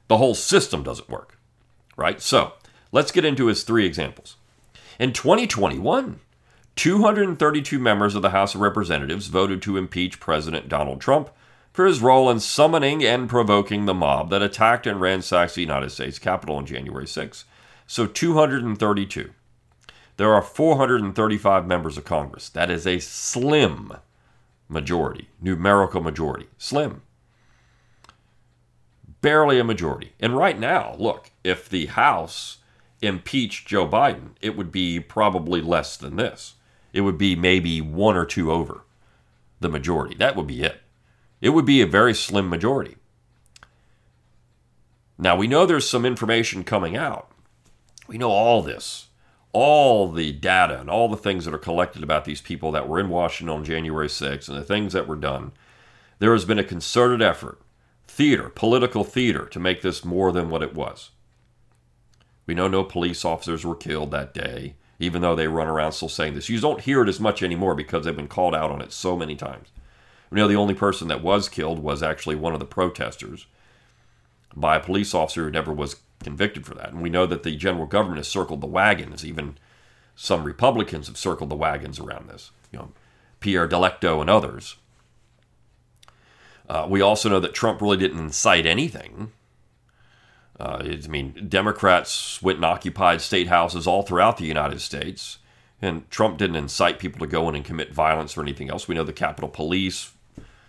the 0.07 0.19
whole 0.19 0.37
system 0.37 0.85
doesn't 0.85 1.11
work, 1.11 1.37
right? 1.97 2.23
So 2.23 2.53
let's 2.93 3.11
get 3.11 3.25
into 3.25 3.47
his 3.47 3.65
three 3.65 3.85
examples. 3.85 4.37
In 5.01 5.13
2021, 5.13 6.21
232 6.77 7.79
members 7.81 8.15
of 8.15 8.23
the 8.23 8.31
House 8.31 8.55
of 8.55 8.61
Representatives 8.61 9.27
voted 9.27 9.61
to 9.63 9.77
impeach 9.77 10.21
President 10.21 10.69
Donald 10.69 11.01
Trump 11.01 11.29
for 11.73 11.87
his 11.87 12.01
role 12.01 12.31
in 12.31 12.39
summoning 12.39 13.05
and 13.05 13.29
provoking 13.29 13.85
the 13.85 13.93
mob 13.93 14.31
that 14.31 14.43
attacked 14.43 14.87
and 14.87 15.01
ransacked 15.01 15.57
the 15.57 15.61
United 15.61 15.91
States 15.91 16.21
Capitol 16.21 16.57
on 16.57 16.67
January 16.67 17.07
6. 17.07 17.45
So 17.89 18.07
232. 18.07 19.31
There 20.19 20.33
are 20.33 20.41
435 20.41 21.67
members 21.67 21.99
of 21.99 22.05
Congress. 22.05 22.49
That 22.49 22.71
is 22.71 22.87
a 22.87 23.01
slim 23.01 23.93
majority, 24.69 25.31
numerical 25.41 26.01
majority. 26.01 26.47
Slim. 26.59 27.03
Barely 29.27 29.59
a 29.59 29.65
majority. 29.65 30.13
And 30.21 30.37
right 30.37 30.57
now, 30.57 30.95
look, 31.01 31.33
if 31.43 31.69
the 31.69 31.87
House 31.87 32.59
impeached 33.03 33.67
Joe 33.67 33.85
Biden, 33.85 34.37
it 34.41 34.57
would 34.57 34.71
be 34.71 35.01
probably 35.01 35.61
less 35.61 35.97
than 35.97 36.15
this. 36.15 36.55
It 36.93 37.01
would 37.01 37.19
be 37.19 37.35
maybe 37.35 37.81
one 37.81 38.17
or 38.17 38.25
two 38.25 38.53
over 38.53 38.85
the 39.59 39.69
majority. 39.69 40.15
That 40.15 40.37
would 40.37 40.47
be 40.47 40.63
it. 40.63 40.81
It 41.41 41.49
would 41.49 41.67
be 41.67 41.83
a 41.83 41.89
very 41.89 42.15
slim 42.15 42.49
majority. 42.49 42.99
Now, 45.19 45.35
we 45.35 45.49
know 45.49 45.67
there's 45.67 45.91
some 45.91 46.07
information 46.07 46.63
coming 46.63 46.97
out. 46.97 47.29
We 48.07 48.19
know 48.19 48.31
all 48.31 48.63
this 48.63 49.09
all 49.53 50.13
the 50.13 50.31
data 50.33 50.79
and 50.79 50.89
all 50.89 51.09
the 51.09 51.17
things 51.17 51.47
that 51.47 51.55
are 51.55 51.59
collected 51.59 52.05
about 52.05 52.27
these 52.27 52.41
people 52.41 52.71
that 52.71 52.87
were 52.87 53.01
in 53.01 53.09
Washington 53.09 53.57
on 53.57 53.65
January 53.65 54.07
6th 54.07 54.49
and 54.49 54.57
the 54.57 54.63
things 54.63 54.93
that 54.93 55.09
were 55.09 55.17
done, 55.17 55.51
there 56.21 56.33
has 56.33 56.45
been 56.45 56.61
a 56.61 56.65
concerted 56.65 57.23
effort, 57.23 57.59
theater, 58.17 58.49
political 58.49 59.05
theater, 59.05 59.45
to 59.45 59.61
make 59.61 59.83
this 59.83 60.03
more 60.03 60.33
than 60.33 60.49
what 60.49 60.63
it 60.63 60.75
was. 60.75 61.11
We 62.47 62.55
know 62.55 62.67
no 62.67 62.83
police 62.83 63.27
officers 63.27 63.63
were 63.63 63.75
killed 63.75 64.11
that 64.11 64.33
day, 64.33 64.77
even 64.99 65.21
though 65.21 65.35
they 65.37 65.49
run 65.49 65.69
around 65.69 65.93
still 65.93 66.09
saying 66.09 66.33
this. 66.33 66.49
You 66.49 66.59
don't 66.59 66.81
hear 66.81 67.03
it 67.03 67.11
as 67.11 67.21
much 67.21 67.43
anymore 67.43 67.75
because 67.75 68.07
they've 68.07 68.17
been 68.17 68.27
called 68.27 68.55
out 68.55 68.71
on 68.71 68.81
it 68.81 68.95
so 68.95 69.19
many 69.19 69.37
times. 69.37 69.69
We 70.31 70.37
know 70.37 70.49
the 70.49 70.57
only 70.57 70.73
person 70.73 71.09
that 71.09 71.23
was 71.23 71.51
killed 71.51 71.79
was 71.79 72.03
actually 72.03 72.37
one 72.37 72.55
of 72.55 72.59
the 72.59 72.65
protesters 72.65 73.47
by 74.57 74.77
a 74.77 74.81
police 74.81 75.13
officer 75.13 75.45
who 75.45 75.51
never 75.51 75.73
was 75.75 75.97
convicted 76.25 76.65
for 76.65 76.73
that. 76.73 76.93
And 76.93 77.03
we 77.03 77.11
know 77.11 77.27
that 77.27 77.43
the 77.43 77.55
general 77.55 77.85
government 77.85 78.17
has 78.17 78.29
circled 78.29 78.63
the 78.63 78.67
wagons. 78.67 79.27
Even 79.27 79.59
some 80.15 80.45
Republicans 80.45 81.09
have 81.09 81.19
circled 81.19 81.51
the 81.51 81.55
wagons 81.55 82.01
around 82.01 82.31
this. 82.31 82.51
You 82.73 82.79
know, 82.79 82.93
Pierre 83.41 83.69
Delecto 83.69 84.23
and 84.23 84.31
others. 84.31 84.77
Uh, 86.69 86.87
we 86.89 87.01
also 87.01 87.29
know 87.29 87.41
that 87.41 87.55
Trump 87.55 87.81
really 87.81 87.97
didn't 87.97 88.19
incite 88.19 88.67
anything. 88.67 89.33
Uh, 90.59 90.83
I 90.83 91.07
mean, 91.09 91.47
Democrats 91.49 92.41
went 92.43 92.57
and 92.57 92.65
occupied 92.65 93.21
state 93.21 93.49
houses 93.49 93.87
all 93.87 94.03
throughout 94.03 94.39
the 94.39 94.47
United 94.47 94.81
States, 94.81 95.39
and 95.83 96.11
Trump 96.11 96.39
didn't 96.39 96.57
incite 96.57 96.99
people 96.99 97.21
to 97.21 97.27
go 97.27 97.49
in 97.49 97.55
and 97.55 97.65
commit 97.65 97.93
violence 97.93 98.37
or 98.37 98.43
anything 98.43 98.71
else. 98.71 98.89
We 98.89 98.95
know 98.95 99.05
the 99.05 99.13
Capitol 99.13 99.51
Police 99.51 100.13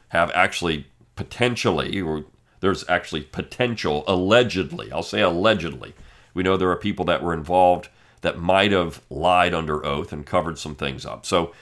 have 0.09 0.29
actually 0.35 0.87
potentially, 1.15 2.01
or 2.01 2.25
there's 2.59 2.87
actually 2.89 3.21
potential, 3.21 4.03
allegedly, 4.07 4.91
I'll 4.91 5.03
say 5.03 5.21
allegedly. 5.21 5.93
We 6.33 6.43
know 6.43 6.57
there 6.57 6.71
are 6.71 6.77
people 6.77 7.05
that 7.05 7.23
were 7.23 7.33
involved 7.33 7.89
that 8.21 8.37
might 8.37 8.71
have 8.71 9.01
lied 9.09 9.53
under 9.53 9.85
oath 9.85 10.11
and 10.11 10.25
covered 10.25 10.57
some 10.57 10.75
things 10.75 11.05
up. 11.05 11.25
So 11.25 11.53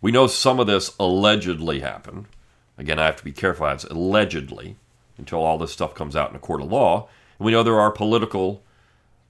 we 0.00 0.12
know 0.12 0.26
some 0.26 0.60
of 0.60 0.66
this 0.66 0.94
allegedly 1.00 1.80
happened. 1.80 2.26
Again, 2.76 2.98
I 2.98 3.06
have 3.06 3.16
to 3.16 3.24
be 3.24 3.32
careful. 3.32 3.66
It's 3.68 3.84
allegedly 3.84 4.76
until 5.16 5.40
all 5.40 5.58
this 5.58 5.72
stuff 5.72 5.94
comes 5.94 6.16
out 6.16 6.30
in 6.30 6.36
a 6.36 6.40
court 6.40 6.60
of 6.60 6.70
law. 6.70 7.08
And 7.38 7.46
we 7.46 7.52
know 7.52 7.62
there 7.62 7.80
are 7.80 7.90
political 7.90 8.62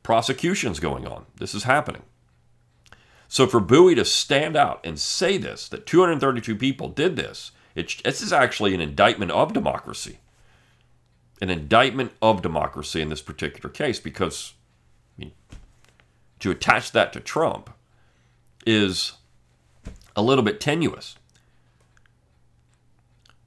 prosecutions 0.03 0.81
going 0.81 1.07
on. 1.07 1.27
This 1.37 1.55
is 1.55 1.65
happening. 1.65 2.03
So 3.29 3.47
for 3.47 3.61
Bouie 3.61 3.95
to 3.97 4.05
stand 4.05 4.57
out 4.57 4.81
and 4.85 4.99
say 4.99 5.37
this, 5.39 5.69
that 5.69 5.87
232 5.87 6.57
people 6.57 6.89
did 6.89 7.17
this, 7.17 7.53
it, 7.75 8.03
this 8.05 8.23
is 8.23 8.33
actually 8.33 8.75
an 8.75 8.81
indictment 8.81 9.33
of 9.33 9.53
democracy 9.53 10.19
an 11.41 11.51
indictment 11.51 12.13
of 12.23 12.43
democracy 12.43 13.01
in 13.01 13.09
this 13.09 13.23
particular 13.23 13.69
case 13.69 14.01
because 14.01 14.55
I 15.17 15.23
mean, 15.23 15.33
to 16.41 16.51
attach 16.51 16.93
that 16.93 17.13
to 17.13 17.21
Trump 17.21 17.71
is 18.67 19.13
a 20.17 20.23
little 20.23 20.45
bit 20.45 20.61
tenuous. 20.61 21.17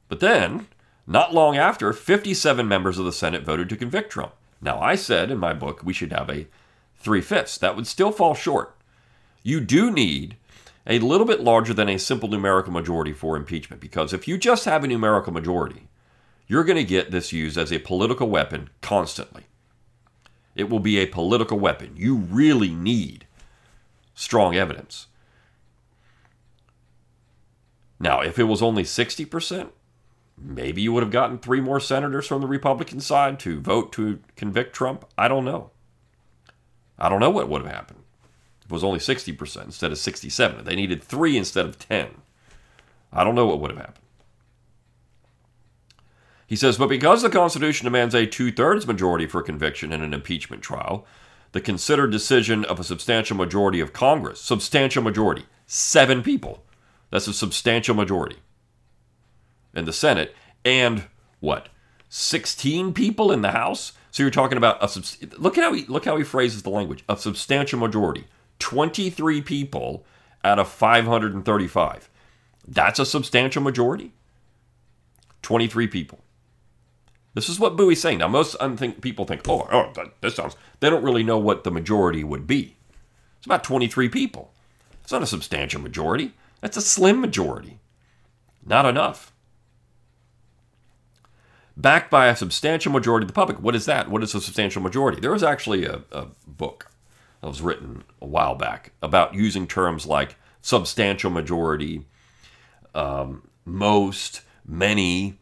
But 0.07 0.19
then, 0.19 0.67
not 1.05 1.33
long 1.33 1.57
after, 1.57 1.93
57 1.93 2.67
members 2.67 2.97
of 2.97 3.05
the 3.05 3.11
Senate 3.11 3.43
voted 3.43 3.69
to 3.69 3.75
convict 3.77 4.11
Trump. 4.11 4.33
Now, 4.61 4.79
I 4.79 4.95
said 4.95 5.29
in 5.29 5.37
my 5.37 5.53
book 5.53 5.81
we 5.83 5.93
should 5.93 6.11
have 6.11 6.29
a 6.29 6.47
three 6.95 7.21
fifths. 7.21 7.57
That 7.57 7.75
would 7.75 7.87
still 7.87 8.11
fall 8.11 8.33
short. 8.33 8.75
You 9.43 9.61
do 9.61 9.91
need 9.91 10.35
a 10.85 10.99
little 10.99 11.27
bit 11.27 11.41
larger 11.41 11.73
than 11.73 11.89
a 11.89 11.99
simple 11.99 12.29
numerical 12.29 12.73
majority 12.73 13.13
for 13.13 13.35
impeachment 13.35 13.81
because 13.81 14.13
if 14.13 14.27
you 14.27 14.37
just 14.37 14.65
have 14.65 14.83
a 14.83 14.87
numerical 14.87 15.33
majority, 15.33 15.87
you're 16.47 16.63
going 16.63 16.77
to 16.77 16.83
get 16.83 17.11
this 17.11 17.33
used 17.33 17.57
as 17.57 17.71
a 17.71 17.79
political 17.79 18.29
weapon 18.29 18.69
constantly. 18.81 19.43
It 20.55 20.69
will 20.69 20.79
be 20.79 20.97
a 20.97 21.05
political 21.05 21.59
weapon. 21.59 21.91
You 21.95 22.15
really 22.15 22.73
need 22.73 23.25
strong 24.15 24.55
evidence. 24.55 25.07
Now, 27.99 28.21
if 28.21 28.39
it 28.39 28.43
was 28.43 28.61
only 28.61 28.83
60%, 28.83 29.69
maybe 30.39 30.81
you 30.81 30.93
would 30.93 31.03
have 31.03 31.11
gotten 31.11 31.37
three 31.37 31.61
more 31.61 31.79
senators 31.79 32.27
from 32.27 32.41
the 32.41 32.47
Republican 32.47 32.99
side 32.99 33.39
to 33.39 33.59
vote 33.59 33.91
to 33.93 34.19
convict 34.35 34.75
Trump. 34.75 35.05
I 35.17 35.27
don't 35.27 35.45
know. 35.45 35.71
I 36.99 37.09
don't 37.09 37.19
know 37.19 37.29
what 37.29 37.49
would 37.49 37.63
have 37.63 37.71
happened. 37.71 38.03
It 38.63 38.71
was 38.71 38.83
only 38.83 38.99
60% 38.99 39.65
instead 39.65 39.91
of 39.91 39.97
67. 39.97 40.65
They 40.65 40.75
needed 40.75 41.03
three 41.03 41.37
instead 41.37 41.65
of 41.65 41.79
10. 41.79 42.09
I 43.11 43.23
don't 43.23 43.35
know 43.35 43.45
what 43.45 43.59
would 43.59 43.71
have 43.71 43.79
happened. 43.79 44.03
He 46.45 46.55
says, 46.55 46.77
but 46.77 46.87
because 46.87 47.21
the 47.21 47.29
Constitution 47.29 47.85
demands 47.85 48.15
a 48.15 48.25
two 48.25 48.51
thirds 48.51 48.87
majority 48.87 49.25
for 49.25 49.41
conviction 49.41 49.91
in 49.91 50.01
an 50.01 50.13
impeachment 50.13 50.61
trial, 50.61 51.05
the 51.51 51.59
considered 51.59 52.11
decision 52.11 52.63
of 52.65 52.79
a 52.79 52.85
substantial 52.85 53.35
majority 53.35 53.79
of 53.79 53.93
Congress, 53.93 54.39
substantial 54.39 55.03
majority, 55.03 55.45
seven 55.65 56.23
people, 56.23 56.63
that's 57.09 57.27
a 57.27 57.33
substantial 57.33 57.95
majority 57.95 58.37
in 59.77 59.85
the 59.85 59.93
Senate, 59.93 60.35
and 60.65 61.03
what, 61.39 61.69
16 62.09 62.93
people 62.93 63.31
in 63.31 63.41
the 63.41 63.51
House? 63.51 63.93
So 64.11 64.23
you're 64.23 64.31
talking 64.31 64.57
about 64.57 64.81
a 64.81 65.01
look 65.37 65.57
at 65.57 65.63
how 65.63 65.73
he 65.73 65.85
look 65.85 66.05
how 66.05 66.17
he 66.17 66.23
phrases 66.23 66.63
the 66.63 66.69
language, 66.69 67.03
a 67.07 67.15
substantial 67.15 67.79
majority, 67.79 68.25
23 68.59 69.41
people 69.41 70.05
out 70.43 70.59
of 70.59 70.67
535. 70.67 72.09
That's 72.67 72.99
a 72.99 73.05
substantial 73.05 73.61
majority. 73.61 74.11
23 75.43 75.87
people. 75.87 76.19
This 77.33 77.47
is 77.47 77.59
what 77.59 77.77
Bouie's 77.77 78.01
saying. 78.01 78.17
Now, 78.17 78.27
most 78.27 78.55
people 79.01 79.25
think, 79.25 79.47
oh, 79.47 79.67
oh 79.71 79.91
that, 79.93 80.19
this 80.21 80.35
sounds, 80.35 80.55
they 80.79 80.89
don't 80.89 81.03
really 81.03 81.23
know 81.23 81.37
what 81.37 81.63
the 81.63 81.71
majority 81.71 82.23
would 82.23 82.47
be. 82.47 82.75
It's 83.37 83.45
about 83.45 83.63
23 83.63 84.09
people. 84.09 84.51
It's 85.03 85.11
not 85.11 85.21
a 85.21 85.27
substantial 85.27 85.79
majority. 85.79 86.33
That's 86.59 86.77
a 86.77 86.81
slim 86.81 87.21
majority. 87.21 87.79
Not 88.65 88.85
enough. 88.85 89.31
Backed 91.79 92.09
by 92.09 92.25
a 92.25 92.35
substantial 92.35 92.91
majority 92.91 93.25
of 93.25 93.27
the 93.27 93.33
public. 93.33 93.61
What 93.61 93.75
is 93.75 93.85
that? 93.85 94.09
What 94.09 94.23
is 94.23 94.33
a 94.33 94.41
substantial 94.41 94.81
majority? 94.81 95.21
There 95.21 95.31
was 95.31 95.43
actually 95.43 95.85
a, 95.85 96.01
a 96.11 96.25
book 96.47 96.91
that 97.41 97.47
was 97.47 97.61
written 97.61 98.03
a 98.19 98.25
while 98.25 98.55
back 98.55 98.93
about 99.03 99.35
using 99.35 99.67
terms 99.67 100.07
like 100.07 100.37
substantial 100.63 101.29
majority, 101.29 102.05
um, 102.95 103.47
most, 103.63 104.41
many, 104.65 105.37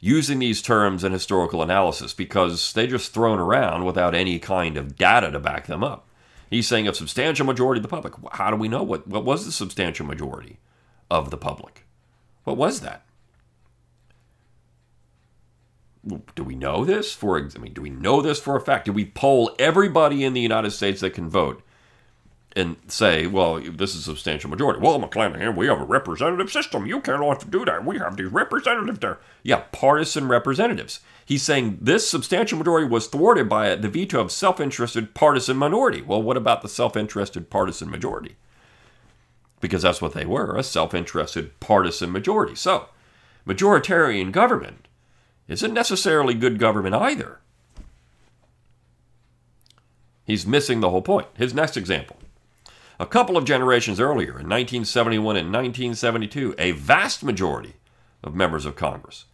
using 0.00 0.40
these 0.40 0.60
terms 0.60 1.04
in 1.04 1.12
historical 1.12 1.62
analysis 1.62 2.14
because 2.14 2.72
they're 2.72 2.88
just 2.88 3.14
thrown 3.14 3.38
around 3.38 3.84
without 3.84 4.12
any 4.12 4.40
kind 4.40 4.76
of 4.76 4.96
data 4.96 5.30
to 5.30 5.38
back 5.38 5.66
them 5.66 5.84
up. 5.84 6.08
He's 6.50 6.66
saying 6.66 6.88
a 6.88 6.94
substantial 6.94 7.46
majority 7.46 7.78
of 7.78 7.82
the 7.82 7.88
public. 7.88 8.14
How 8.32 8.50
do 8.50 8.56
we 8.56 8.66
know 8.66 8.82
what, 8.82 9.06
what 9.06 9.24
was 9.24 9.46
the 9.46 9.52
substantial 9.52 10.04
majority 10.04 10.58
of 11.08 11.30
the 11.30 11.36
public? 11.36 11.86
What 12.42 12.56
was 12.56 12.80
that? 12.80 13.04
Do 16.06 16.42
we 16.42 16.54
know 16.54 16.84
this 16.84 17.12
for? 17.12 17.38
I 17.38 17.58
mean, 17.58 17.74
do 17.74 17.82
we 17.82 17.90
know 17.90 18.22
this 18.22 18.40
for 18.40 18.56
a 18.56 18.60
fact? 18.60 18.86
Do 18.86 18.92
we 18.92 19.04
poll 19.04 19.54
everybody 19.58 20.24
in 20.24 20.32
the 20.32 20.40
United 20.40 20.70
States 20.70 21.00
that 21.02 21.10
can 21.10 21.28
vote 21.28 21.62
and 22.56 22.76
say, 22.88 23.26
well, 23.26 23.60
this 23.60 23.94
is 23.94 24.00
a 24.00 24.04
substantial 24.04 24.50
majority? 24.50 24.80
Well, 24.80 24.98
McClanahan, 24.98 25.54
we 25.54 25.66
have 25.66 25.80
a 25.80 25.84
representative 25.84 26.50
system. 26.50 26.86
You 26.86 27.00
to 27.00 27.46
do 27.48 27.64
that. 27.64 27.84
We 27.84 27.98
have 27.98 28.16
these 28.16 28.28
representatives 28.28 28.98
there. 28.98 29.18
Yeah, 29.42 29.64
partisan 29.72 30.26
representatives. 30.26 31.00
He's 31.24 31.42
saying 31.42 31.78
this 31.80 32.08
substantial 32.08 32.58
majority 32.58 32.88
was 32.88 33.06
thwarted 33.06 33.48
by 33.48 33.76
the 33.76 33.88
veto 33.88 34.20
of 34.20 34.32
self-interested 34.32 35.14
partisan 35.14 35.56
minority. 35.56 36.02
Well, 36.02 36.22
what 36.22 36.36
about 36.36 36.62
the 36.62 36.68
self-interested 36.68 37.50
partisan 37.50 37.90
majority? 37.90 38.36
Because 39.60 39.82
that's 39.82 40.00
what 40.00 40.14
they 40.14 40.24
were, 40.24 40.56
a 40.56 40.62
self-interested 40.62 41.60
partisan 41.60 42.10
majority. 42.10 42.56
So, 42.56 42.88
majoritarian 43.46 44.32
government 44.32 44.88
isn't 45.50 45.74
necessarily 45.74 46.32
good 46.32 46.58
government 46.58 46.94
either. 46.94 47.40
He's 50.24 50.46
missing 50.46 50.78
the 50.78 50.90
whole 50.90 51.02
point. 51.02 51.26
His 51.36 51.52
next 51.52 51.76
example. 51.76 52.16
A 53.00 53.06
couple 53.06 53.36
of 53.36 53.44
generations 53.44 53.98
earlier, 53.98 54.38
in 54.38 54.48
1971 54.48 55.36
and 55.36 55.52
1972, 55.52 56.54
a 56.56 56.70
vast 56.72 57.24
majority 57.24 57.74
of 58.22 58.34
members 58.34 58.64
of 58.64 58.76
Congress, 58.76 59.24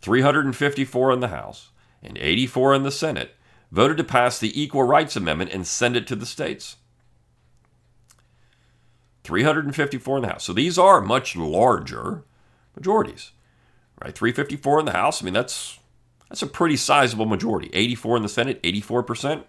354 0.00 1.12
in 1.12 1.20
the 1.20 1.28
House 1.28 1.70
and 2.02 2.18
84 2.18 2.74
in 2.74 2.82
the 2.82 2.90
Senate, 2.90 3.36
voted 3.70 3.96
to 3.98 4.04
pass 4.04 4.38
the 4.38 4.60
Equal 4.60 4.82
Rights 4.82 5.14
Amendment 5.14 5.52
and 5.52 5.66
send 5.66 5.96
it 5.96 6.06
to 6.08 6.16
the 6.16 6.26
states. 6.26 6.78
354 9.22 10.16
in 10.16 10.22
the 10.22 10.28
House. 10.28 10.44
So 10.44 10.52
these 10.52 10.78
are 10.78 11.00
much 11.00 11.36
larger 11.36 12.24
majorities 12.74 13.30
right? 14.02 14.14
354 14.14 14.80
in 14.80 14.86
the 14.86 14.92
House. 14.92 15.22
I 15.22 15.24
mean, 15.24 15.34
that's 15.34 15.78
that's 16.28 16.42
a 16.42 16.46
pretty 16.46 16.76
sizable 16.76 17.26
majority. 17.26 17.70
84 17.72 18.16
in 18.18 18.22
the 18.22 18.28
Senate, 18.28 18.62
84%. 18.62 19.42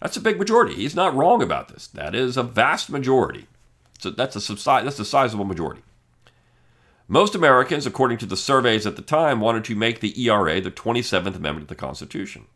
That's 0.00 0.16
a 0.16 0.20
big 0.20 0.38
majority. 0.38 0.74
He's 0.74 0.94
not 0.94 1.14
wrong 1.14 1.42
about 1.42 1.68
this. 1.68 1.86
That 1.86 2.14
is 2.14 2.36
a 2.36 2.42
vast 2.42 2.90
majority. 2.90 3.46
So 3.98 4.10
that's 4.10 4.36
a 4.36 4.40
subside, 4.40 4.86
that's 4.86 4.98
a 4.98 5.04
sizable 5.04 5.46
majority. 5.46 5.82
Most 7.08 7.34
Americans, 7.34 7.86
according 7.86 8.18
to 8.18 8.26
the 8.26 8.36
surveys 8.36 8.86
at 8.86 8.96
the 8.96 9.02
time, 9.02 9.40
wanted 9.40 9.64
to 9.64 9.76
make 9.76 10.00
the 10.00 10.20
ERA 10.22 10.60
the 10.60 10.70
27th 10.70 11.36
Amendment 11.36 11.62
of 11.62 11.68
the 11.68 11.74
Constitution. 11.74 12.46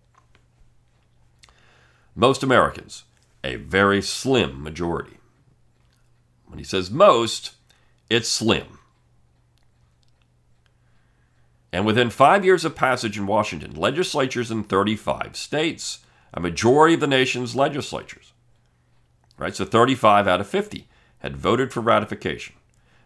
Most 2.17 2.43
Americans, 2.43 3.05
a 3.45 3.57
very 3.57 4.03
slim 4.03 4.63
majority. 4.63 5.19
When 6.47 6.59
he 6.59 6.65
says 6.65 6.91
most, 6.91 7.53
it's 8.11 8.29
slim. 8.29 8.80
And 11.73 11.87
within 11.87 12.11
five 12.11 12.45
years 12.45 12.65
of 12.65 12.75
passage 12.75 13.17
in 13.17 13.27
Washington, 13.27 13.75
legislatures 13.75 14.51
in 14.51 14.65
35 14.65 15.37
states, 15.37 16.01
a 16.35 16.41
majority 16.41 16.95
of 16.95 17.01
the 17.01 17.07
nation's 17.07 17.55
legislatures, 17.55 18.33
right, 19.39 19.55
so 19.55 19.65
35 19.65 20.27
out 20.27 20.41
of 20.41 20.49
50, 20.49 20.89
had 21.19 21.37
voted 21.37 21.73
for 21.73 21.81
ratification. 21.81 22.57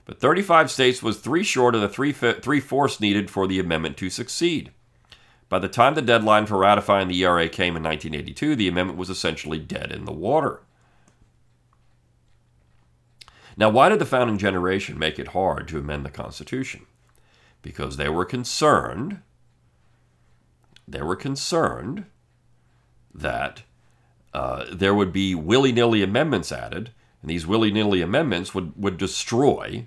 But 0.06 0.20
35 0.20 0.70
states 0.70 1.02
was 1.02 1.18
three 1.18 1.44
short 1.44 1.74
of 1.74 1.80
the 1.80 1.88
three, 1.88 2.12
three 2.12 2.60
fourths 2.60 3.00
needed 3.00 3.30
for 3.30 3.46
the 3.46 3.58
amendment 3.58 3.96
to 3.98 4.10
succeed. 4.10 4.70
By 5.48 5.58
the 5.58 5.68
time 5.68 5.94
the 5.94 6.02
deadline 6.02 6.46
for 6.46 6.58
ratifying 6.58 7.08
the 7.08 7.22
ERA 7.22 7.48
came 7.48 7.76
in 7.76 7.82
1982, 7.82 8.56
the 8.56 8.68
amendment 8.68 8.98
was 8.98 9.10
essentially 9.10 9.58
dead 9.58 9.92
in 9.92 10.04
the 10.04 10.12
water. 10.12 10.60
Now, 13.56 13.68
why 13.68 13.88
did 13.88 13.98
the 13.98 14.06
founding 14.06 14.36
generation 14.36 14.98
make 14.98 15.18
it 15.18 15.28
hard 15.28 15.68
to 15.68 15.78
amend 15.78 16.04
the 16.04 16.10
Constitution? 16.10 16.86
Because 17.64 17.96
they 17.96 18.08
were 18.08 18.26
concerned 18.26 19.20
they 20.86 21.00
were 21.00 21.16
concerned 21.16 22.04
that 23.14 23.62
uh, 24.34 24.66
there 24.70 24.94
would 24.94 25.12
be 25.12 25.34
willy-nilly 25.34 26.02
amendments 26.02 26.52
added 26.52 26.90
and 27.22 27.30
these 27.30 27.46
willy-nilly 27.46 28.02
amendments 28.02 28.54
would, 28.54 28.74
would 28.76 28.98
destroy 28.98 29.86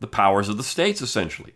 the 0.00 0.08
powers 0.08 0.48
of 0.48 0.56
the 0.56 0.64
states 0.64 1.00
essentially. 1.00 1.54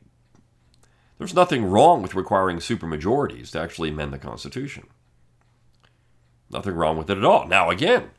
There's 1.18 1.34
nothing 1.34 1.64
wrong 1.64 2.00
with 2.00 2.14
requiring 2.14 2.58
supermajorities 2.58 3.50
to 3.50 3.60
actually 3.60 3.88
amend 3.88 4.12
the 4.12 4.18
constitution. 4.18 4.86
Nothing 6.48 6.74
wrong 6.74 6.96
with 6.96 7.10
it 7.10 7.18
at 7.18 7.24
all. 7.24 7.48
Now 7.48 7.70
again 7.70 8.10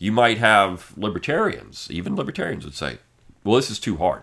you 0.00 0.10
might 0.10 0.38
have 0.38 0.92
libertarians 0.96 1.88
even 1.88 2.16
libertarians 2.16 2.64
would 2.64 2.74
say 2.74 2.98
well 3.44 3.56
this 3.56 3.70
is 3.70 3.78
too 3.78 3.96
hard 3.96 4.22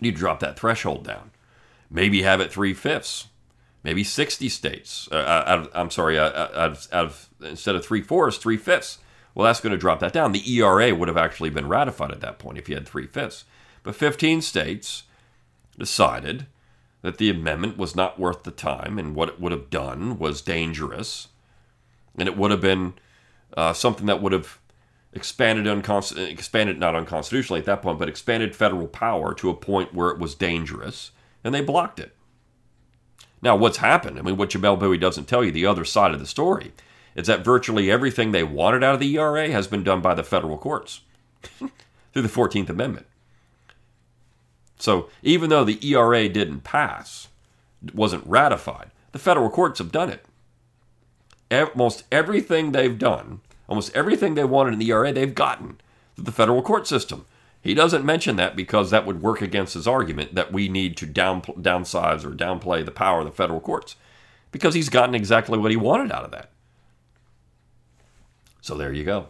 you 0.00 0.12
drop 0.12 0.40
that 0.40 0.58
threshold 0.58 1.04
down. 1.04 1.30
Maybe 1.90 2.22
have 2.22 2.40
it 2.40 2.52
three 2.52 2.74
fifths, 2.74 3.28
maybe 3.82 4.04
60 4.04 4.48
states. 4.48 5.08
Uh, 5.10 5.16
uh 5.16 5.44
of, 5.46 5.70
I'm 5.74 5.90
sorry, 5.90 6.18
uh, 6.18 6.24
uh, 6.24 6.50
out 6.54 6.70
of, 6.70 6.88
out 6.92 7.06
of, 7.06 7.28
instead 7.42 7.74
of 7.74 7.84
three 7.84 8.02
fourths, 8.02 8.36
three 8.36 8.56
fifths. 8.56 8.98
Well, 9.34 9.46
that's 9.46 9.60
going 9.60 9.72
to 9.72 9.78
drop 9.78 10.00
that 10.00 10.12
down. 10.12 10.32
The 10.32 10.56
ERA 10.56 10.94
would 10.94 11.08
have 11.08 11.16
actually 11.16 11.50
been 11.50 11.68
ratified 11.68 12.10
at 12.10 12.20
that 12.20 12.38
point 12.38 12.58
if 12.58 12.68
you 12.68 12.74
had 12.74 12.86
three 12.86 13.06
fifths. 13.06 13.44
But 13.82 13.94
15 13.94 14.42
states 14.42 15.04
decided 15.78 16.46
that 17.02 17.18
the 17.18 17.30
amendment 17.30 17.78
was 17.78 17.96
not 17.96 18.18
worth 18.18 18.42
the 18.42 18.50
time 18.50 18.98
and 18.98 19.14
what 19.14 19.28
it 19.28 19.40
would 19.40 19.52
have 19.52 19.70
done 19.70 20.18
was 20.18 20.42
dangerous. 20.42 21.28
And 22.18 22.28
it 22.28 22.36
would 22.36 22.50
have 22.50 22.60
been 22.60 22.94
uh, 23.56 23.72
something 23.72 24.06
that 24.06 24.20
would 24.20 24.32
have 24.32 24.58
expanded 25.12 25.66
expanded 26.16 26.78
not 26.78 26.94
unconstitutionally 26.94 27.60
at 27.60 27.66
that 27.66 27.82
point, 27.82 27.98
but 27.98 28.08
expanded 28.08 28.54
federal 28.54 28.86
power 28.86 29.34
to 29.34 29.50
a 29.50 29.54
point 29.54 29.94
where 29.94 30.10
it 30.10 30.18
was 30.18 30.34
dangerous, 30.34 31.10
and 31.42 31.54
they 31.54 31.60
blocked 31.60 31.98
it. 31.98 32.14
Now, 33.42 33.56
what's 33.56 33.78
happened? 33.78 34.18
I 34.18 34.22
mean, 34.22 34.36
what 34.36 34.50
Jamelle 34.50 34.78
Bouie 34.78 34.98
doesn't 34.98 35.26
tell 35.26 35.42
you, 35.42 35.50
the 35.50 35.66
other 35.66 35.84
side 35.84 36.12
of 36.12 36.20
the 36.20 36.26
story, 36.26 36.72
is 37.14 37.26
that 37.26 37.44
virtually 37.44 37.90
everything 37.90 38.32
they 38.32 38.44
wanted 38.44 38.84
out 38.84 38.94
of 38.94 39.00
the 39.00 39.16
ERA 39.16 39.50
has 39.50 39.66
been 39.66 39.82
done 39.82 40.00
by 40.00 40.14
the 40.14 40.22
federal 40.22 40.58
courts 40.58 41.00
through 41.58 42.22
the 42.22 42.28
14th 42.28 42.68
Amendment. 42.68 43.06
So 44.78 45.08
even 45.22 45.50
though 45.50 45.64
the 45.64 45.84
ERA 45.86 46.28
didn't 46.28 46.60
pass, 46.60 47.28
wasn't 47.94 48.26
ratified, 48.26 48.90
the 49.12 49.18
federal 49.18 49.50
courts 49.50 49.78
have 49.78 49.92
done 49.92 50.10
it. 50.10 50.24
Almost 51.50 52.04
everything 52.12 52.72
they've 52.72 52.98
done 52.98 53.40
Almost 53.70 53.94
everything 53.94 54.34
they 54.34 54.44
wanted 54.44 54.72
in 54.74 54.78
the 54.80 54.90
ERA, 54.90 55.12
they've 55.12 55.34
gotten 55.34 55.80
through 56.16 56.24
the 56.24 56.32
federal 56.32 56.60
court 56.60 56.88
system. 56.88 57.24
He 57.62 57.72
doesn't 57.72 58.04
mention 58.04 58.34
that 58.36 58.56
because 58.56 58.90
that 58.90 59.06
would 59.06 59.22
work 59.22 59.40
against 59.40 59.74
his 59.74 59.86
argument 59.86 60.34
that 60.34 60.52
we 60.52 60.68
need 60.68 60.96
to 60.96 61.06
down, 61.06 61.42
downsize 61.42 62.24
or 62.24 62.30
downplay 62.30 62.84
the 62.84 62.90
power 62.90 63.20
of 63.20 63.26
the 63.26 63.32
federal 63.32 63.60
courts 63.60 63.94
because 64.50 64.74
he's 64.74 64.88
gotten 64.88 65.14
exactly 65.14 65.56
what 65.56 65.70
he 65.70 65.76
wanted 65.76 66.10
out 66.10 66.24
of 66.24 66.32
that. 66.32 66.50
So 68.60 68.76
there 68.76 68.92
you 68.92 69.04
go. 69.04 69.28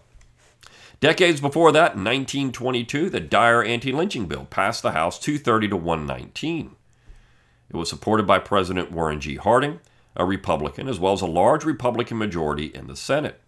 Decades 1.00 1.40
before 1.40 1.72
that, 1.72 1.94
in 1.94 2.04
1922, 2.04 3.10
the 3.10 3.20
Dyer 3.20 3.62
anti 3.62 3.92
lynching 3.92 4.26
bill 4.26 4.46
passed 4.46 4.82
the 4.82 4.92
House 4.92 5.18
230 5.18 5.68
to 5.68 5.76
119. 5.76 6.76
It 7.68 7.76
was 7.76 7.88
supported 7.88 8.26
by 8.26 8.38
President 8.38 8.90
Warren 8.90 9.20
G. 9.20 9.36
Harding, 9.36 9.80
a 10.16 10.24
Republican, 10.24 10.88
as 10.88 10.98
well 10.98 11.12
as 11.12 11.20
a 11.20 11.26
large 11.26 11.64
Republican 11.64 12.18
majority 12.18 12.66
in 12.66 12.86
the 12.86 12.96
Senate. 12.96 13.40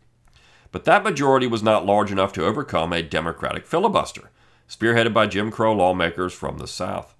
But 0.72 0.84
that 0.84 1.04
majority 1.04 1.46
was 1.46 1.62
not 1.62 1.86
large 1.86 2.10
enough 2.10 2.32
to 2.32 2.44
overcome 2.44 2.92
a 2.92 3.02
Democratic 3.02 3.66
filibuster, 3.66 4.30
spearheaded 4.68 5.12
by 5.12 5.26
Jim 5.26 5.50
Crow 5.50 5.74
lawmakers 5.74 6.32
from 6.32 6.58
the 6.58 6.66
South. 6.66 7.14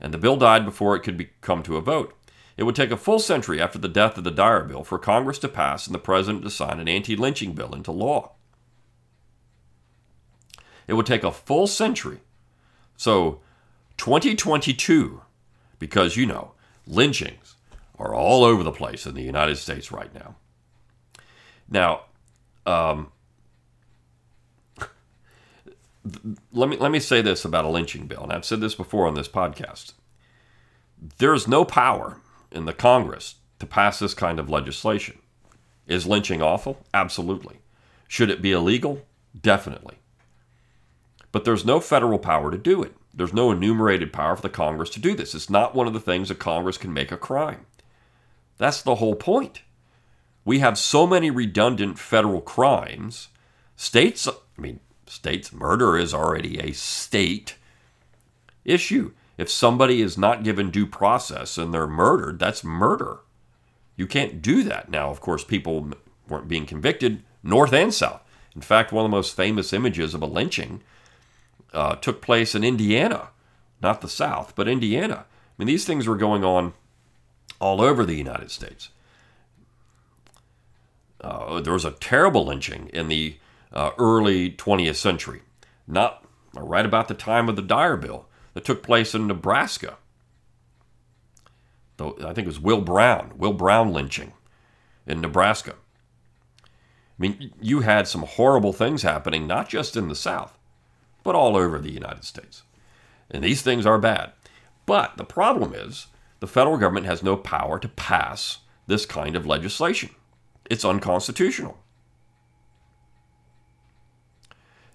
And 0.00 0.12
the 0.12 0.18
bill 0.18 0.36
died 0.36 0.64
before 0.64 0.96
it 0.96 1.00
could 1.00 1.18
be, 1.18 1.30
come 1.42 1.62
to 1.64 1.76
a 1.76 1.82
vote. 1.82 2.16
It 2.56 2.62
would 2.64 2.74
take 2.74 2.90
a 2.90 2.96
full 2.96 3.18
century 3.18 3.60
after 3.60 3.78
the 3.78 3.88
death 3.88 4.16
of 4.16 4.24
the 4.24 4.30
Dyer 4.30 4.64
bill 4.64 4.84
for 4.84 4.98
Congress 4.98 5.38
to 5.40 5.48
pass 5.48 5.86
and 5.86 5.94
the 5.94 5.98
president 5.98 6.44
to 6.44 6.50
sign 6.50 6.80
an 6.80 6.88
anti 6.88 7.14
lynching 7.14 7.52
bill 7.52 7.74
into 7.74 7.92
law. 7.92 8.32
It 10.86 10.94
would 10.94 11.06
take 11.06 11.24
a 11.24 11.32
full 11.32 11.66
century. 11.66 12.20
So, 12.96 13.40
2022, 13.96 15.22
because 15.78 16.16
you 16.16 16.26
know, 16.26 16.52
lynchings 16.86 17.56
are 17.98 18.14
all 18.14 18.44
over 18.44 18.62
the 18.62 18.72
place 18.72 19.06
in 19.06 19.14
the 19.14 19.22
United 19.22 19.56
States 19.56 19.90
right 19.90 20.14
now. 20.14 20.36
Now, 21.68 22.02
um, 22.66 23.12
let 26.52 26.68
me 26.68 26.76
let 26.76 26.90
me 26.90 27.00
say 27.00 27.22
this 27.22 27.44
about 27.44 27.64
a 27.64 27.68
lynching 27.68 28.06
bill, 28.06 28.22
and 28.24 28.32
I've 28.32 28.44
said 28.44 28.60
this 28.60 28.74
before 28.74 29.06
on 29.06 29.14
this 29.14 29.28
podcast. 29.28 29.92
There 31.18 31.34
is 31.34 31.48
no 31.48 31.64
power 31.64 32.20
in 32.50 32.64
the 32.64 32.72
Congress 32.72 33.36
to 33.58 33.66
pass 33.66 33.98
this 33.98 34.14
kind 34.14 34.38
of 34.38 34.50
legislation. 34.50 35.18
Is 35.86 36.06
lynching 36.06 36.40
awful? 36.40 36.84
Absolutely. 36.94 37.58
Should 38.08 38.30
it 38.30 38.40
be 38.40 38.52
illegal? 38.52 39.04
Definitely. 39.38 39.96
But 41.32 41.44
there's 41.44 41.64
no 41.64 41.80
federal 41.80 42.18
power 42.18 42.50
to 42.50 42.56
do 42.56 42.82
it. 42.82 42.94
There's 43.12 43.32
no 43.32 43.50
enumerated 43.50 44.12
power 44.12 44.36
for 44.36 44.42
the 44.42 44.48
Congress 44.48 44.90
to 44.90 45.00
do 45.00 45.14
this. 45.14 45.34
It's 45.34 45.50
not 45.50 45.74
one 45.74 45.86
of 45.86 45.92
the 45.92 46.00
things 46.00 46.28
that 46.28 46.38
Congress 46.38 46.78
can 46.78 46.92
make 46.92 47.12
a 47.12 47.16
crime. 47.16 47.66
That's 48.56 48.82
the 48.82 48.96
whole 48.96 49.16
point 49.16 49.62
we 50.44 50.58
have 50.58 50.78
so 50.78 51.06
many 51.06 51.30
redundant 51.30 51.98
federal 51.98 52.40
crimes. 52.40 53.28
States, 53.76 54.28
I 54.28 54.60
mean, 54.60 54.80
states, 55.06 55.52
murder 55.52 55.96
is 55.96 56.14
already 56.14 56.58
a 56.58 56.72
state 56.72 57.56
issue. 58.64 59.12
If 59.36 59.50
somebody 59.50 60.00
is 60.00 60.16
not 60.16 60.44
given 60.44 60.70
due 60.70 60.86
process 60.86 61.58
and 61.58 61.74
they're 61.74 61.86
murdered, 61.86 62.38
that's 62.38 62.62
murder. 62.62 63.18
You 63.96 64.06
can't 64.06 64.42
do 64.42 64.62
that. 64.64 64.90
Now, 64.90 65.10
of 65.10 65.20
course, 65.20 65.44
people 65.44 65.90
weren't 66.28 66.48
being 66.48 66.66
convicted, 66.66 67.22
north 67.42 67.72
and 67.72 67.92
south. 67.92 68.22
In 68.54 68.60
fact, 68.60 68.92
one 68.92 69.04
of 69.04 69.10
the 69.10 69.16
most 69.16 69.34
famous 69.34 69.72
images 69.72 70.14
of 70.14 70.22
a 70.22 70.26
lynching 70.26 70.82
uh, 71.72 71.96
took 71.96 72.22
place 72.22 72.54
in 72.54 72.62
Indiana, 72.62 73.30
not 73.82 74.00
the 74.00 74.08
South, 74.08 74.54
but 74.54 74.68
Indiana. 74.68 75.26
I 75.26 75.52
mean, 75.58 75.66
these 75.66 75.84
things 75.84 76.06
were 76.06 76.16
going 76.16 76.44
on 76.44 76.72
all 77.60 77.80
over 77.80 78.04
the 78.04 78.14
United 78.14 78.50
States. 78.50 78.90
Uh, 81.24 81.60
there 81.62 81.72
was 81.72 81.86
a 81.86 81.92
terrible 81.92 82.44
lynching 82.44 82.90
in 82.92 83.08
the 83.08 83.36
uh, 83.72 83.90
early 83.98 84.50
20th 84.50 84.96
century, 84.96 85.40
not 85.86 86.22
right 86.52 86.84
about 86.84 87.08
the 87.08 87.14
time 87.14 87.48
of 87.48 87.56
the 87.56 87.62
Dyer 87.62 87.96
Bill, 87.96 88.26
that 88.52 88.64
took 88.64 88.82
place 88.82 89.14
in 89.14 89.26
Nebraska. 89.26 89.96
I 91.98 92.32
think 92.34 92.38
it 92.38 92.46
was 92.46 92.60
Will 92.60 92.82
Brown, 92.82 93.32
Will 93.38 93.54
Brown 93.54 93.92
lynching 93.92 94.34
in 95.06 95.22
Nebraska. 95.22 95.76
I 96.62 96.68
mean, 97.18 97.52
you 97.60 97.80
had 97.80 98.06
some 98.06 98.22
horrible 98.22 98.74
things 98.74 99.02
happening, 99.02 99.46
not 99.46 99.68
just 99.68 99.96
in 99.96 100.08
the 100.08 100.14
South, 100.14 100.58
but 101.22 101.34
all 101.34 101.56
over 101.56 101.78
the 101.78 101.92
United 101.92 102.24
States. 102.24 102.64
And 103.30 103.42
these 103.42 103.62
things 103.62 103.86
are 103.86 103.98
bad. 103.98 104.32
But 104.84 105.16
the 105.16 105.24
problem 105.24 105.72
is 105.72 106.08
the 106.40 106.46
federal 106.46 106.76
government 106.76 107.06
has 107.06 107.22
no 107.22 107.36
power 107.36 107.78
to 107.78 107.88
pass 107.88 108.58
this 108.86 109.06
kind 109.06 109.36
of 109.36 109.46
legislation. 109.46 110.10
It's 110.70 110.84
unconstitutional. 110.84 111.78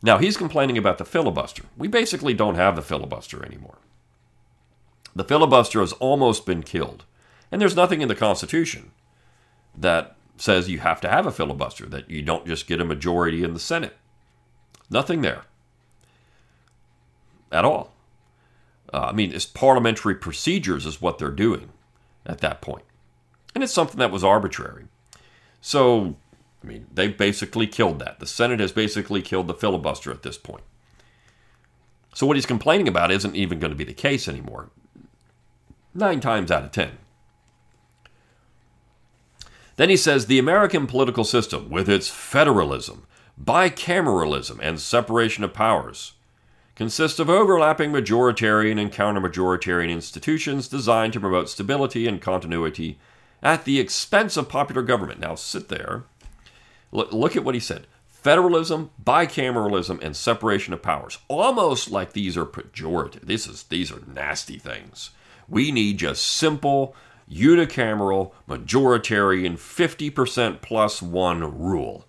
Now, 0.01 0.17
he's 0.17 0.37
complaining 0.37 0.77
about 0.77 0.97
the 0.97 1.05
filibuster. 1.05 1.63
We 1.77 1.87
basically 1.87 2.33
don't 2.33 2.55
have 2.55 2.75
the 2.75 2.81
filibuster 2.81 3.45
anymore. 3.45 3.79
The 5.15 5.25
filibuster 5.25 5.81
has 5.81 5.91
almost 5.93 6.45
been 6.45 6.63
killed. 6.63 7.03
And 7.51 7.59
there's 7.59 7.75
nothing 7.75 8.01
in 8.01 8.07
the 8.07 8.15
Constitution 8.15 8.91
that 9.77 10.15
says 10.37 10.69
you 10.69 10.79
have 10.79 11.01
to 11.01 11.09
have 11.09 11.25
a 11.25 11.31
filibuster, 11.31 11.85
that 11.87 12.09
you 12.09 12.21
don't 12.21 12.47
just 12.47 12.67
get 12.67 12.79
a 12.79 12.85
majority 12.85 13.43
in 13.43 13.53
the 13.53 13.59
Senate. 13.59 13.97
Nothing 14.89 15.21
there 15.21 15.43
at 17.51 17.65
all. 17.65 17.93
Uh, 18.93 19.07
I 19.09 19.11
mean, 19.11 19.33
it's 19.33 19.45
parliamentary 19.45 20.15
procedures 20.15 20.85
is 20.85 21.01
what 21.01 21.17
they're 21.17 21.29
doing 21.29 21.69
at 22.25 22.39
that 22.39 22.61
point. 22.61 22.85
And 23.53 23.63
it's 23.63 23.73
something 23.73 23.99
that 23.99 24.11
was 24.11 24.23
arbitrary. 24.23 24.85
So, 25.61 26.15
I 26.63 26.67
mean, 26.67 26.87
they've 26.93 27.17
basically 27.17 27.67
killed 27.67 27.99
that. 27.99 28.19
The 28.19 28.27
Senate 28.27 28.59
has 28.59 28.71
basically 28.71 29.21
killed 29.21 29.47
the 29.47 29.53
filibuster 29.53 30.11
at 30.11 30.23
this 30.23 30.37
point. 30.37 30.63
So, 32.13 32.25
what 32.25 32.37
he's 32.37 32.45
complaining 32.45 32.87
about 32.87 33.11
isn't 33.11 33.35
even 33.35 33.59
going 33.59 33.71
to 33.71 33.77
be 33.77 33.83
the 33.83 33.93
case 33.93 34.27
anymore. 34.27 34.69
Nine 35.93 36.19
times 36.19 36.51
out 36.51 36.63
of 36.63 36.71
ten. 36.71 36.97
Then 39.75 39.89
he 39.89 39.97
says 39.97 40.25
the 40.25 40.39
American 40.39 40.87
political 40.87 41.23
system, 41.23 41.69
with 41.69 41.87
its 41.87 42.09
federalism, 42.09 43.05
bicameralism, 43.41 44.59
and 44.61 44.79
separation 44.79 45.43
of 45.45 45.53
powers, 45.53 46.13
consists 46.75 47.19
of 47.19 47.29
overlapping 47.29 47.91
majoritarian 47.91 48.79
and 48.79 48.91
counter-majoritarian 48.91 49.89
institutions 49.89 50.67
designed 50.67 51.13
to 51.13 51.19
promote 51.19 51.49
stability 51.49 52.07
and 52.07 52.21
continuity 52.21 52.99
at 53.41 53.65
the 53.65 53.79
expense 53.79 54.37
of 54.37 54.49
popular 54.49 54.81
government. 54.81 55.19
Now, 55.19 55.35
sit 55.35 55.69
there. 55.69 56.03
Look, 56.91 57.11
look 57.13 57.35
at 57.35 57.43
what 57.43 57.55
he 57.55 57.61
said 57.61 57.87
federalism, 58.07 58.89
bicameralism, 59.01 60.01
and 60.03 60.15
separation 60.15 60.73
of 60.73 60.81
powers. 60.81 61.19
Almost 61.27 61.89
like 61.89 62.13
these 62.13 62.35
are 62.35 62.45
pejorative. 62.45 63.21
This 63.21 63.47
is 63.47 63.63
these 63.63 63.91
are 63.91 64.01
nasty 64.13 64.57
things. 64.57 65.11
We 65.47 65.71
need 65.71 65.97
just 65.97 66.25
simple, 66.25 66.95
unicameral, 67.31 68.31
majoritarian, 68.47 69.53
50% 69.53 70.61
plus 70.61 71.01
one 71.01 71.59
rule. 71.59 72.05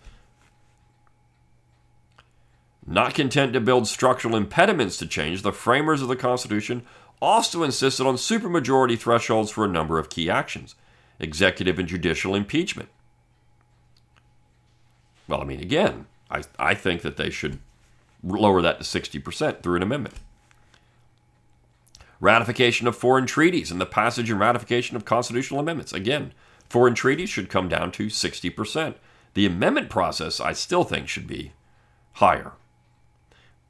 Not 2.86 3.14
content 3.14 3.52
to 3.52 3.60
build 3.60 3.86
structural 3.86 4.34
impediments 4.34 4.96
to 4.96 5.06
change, 5.06 5.42
the 5.42 5.52
framers 5.52 6.02
of 6.02 6.08
the 6.08 6.16
Constitution 6.16 6.82
also 7.22 7.62
insisted 7.62 8.06
on 8.06 8.16
supermajority 8.16 8.98
thresholds 8.98 9.50
for 9.50 9.64
a 9.64 9.68
number 9.68 9.98
of 9.98 10.10
key 10.10 10.28
actions 10.28 10.74
executive 11.20 11.78
and 11.78 11.88
judicial 11.88 12.34
impeachment. 12.34 12.88
Well, 15.28 15.40
I 15.40 15.44
mean, 15.44 15.60
again, 15.60 16.06
I, 16.30 16.42
I 16.58 16.74
think 16.74 17.02
that 17.02 17.16
they 17.16 17.30
should 17.30 17.60
lower 18.22 18.60
that 18.62 18.80
to 18.80 18.84
60% 18.84 19.62
through 19.62 19.76
an 19.76 19.82
amendment 19.82 20.14
ratification 22.20 22.86
of 22.86 22.96
foreign 22.96 23.26
treaties 23.26 23.70
and 23.70 23.80
the 23.80 23.86
passage 23.86 24.30
and 24.30 24.38
ratification 24.38 24.94
of 24.94 25.04
constitutional 25.04 25.58
amendments. 25.58 25.92
Again, 25.92 26.32
foreign 26.68 26.94
treaties 26.94 27.30
should 27.30 27.48
come 27.48 27.68
down 27.68 27.90
to 27.92 28.06
60%. 28.06 28.94
The 29.34 29.46
amendment 29.46 29.88
process, 29.88 30.40
I 30.40 30.52
still 30.52 30.84
think, 30.84 31.08
should 31.08 31.26
be 31.26 31.52
higher. 32.14 32.52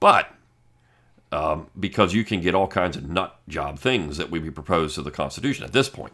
But 0.01 0.35
um, 1.31 1.69
because 1.79 2.13
you 2.13 2.25
can 2.25 2.41
get 2.41 2.55
all 2.55 2.67
kinds 2.67 2.97
of 2.97 3.09
nut 3.09 3.39
job 3.47 3.79
things 3.79 4.17
that 4.17 4.31
would 4.31 4.43
be 4.43 4.51
proposed 4.51 4.97
to 4.97 5.03
the 5.03 5.13
Constitution 5.13 5.65
at 5.65 5.73
this 5.73 5.89
point. 5.89 6.13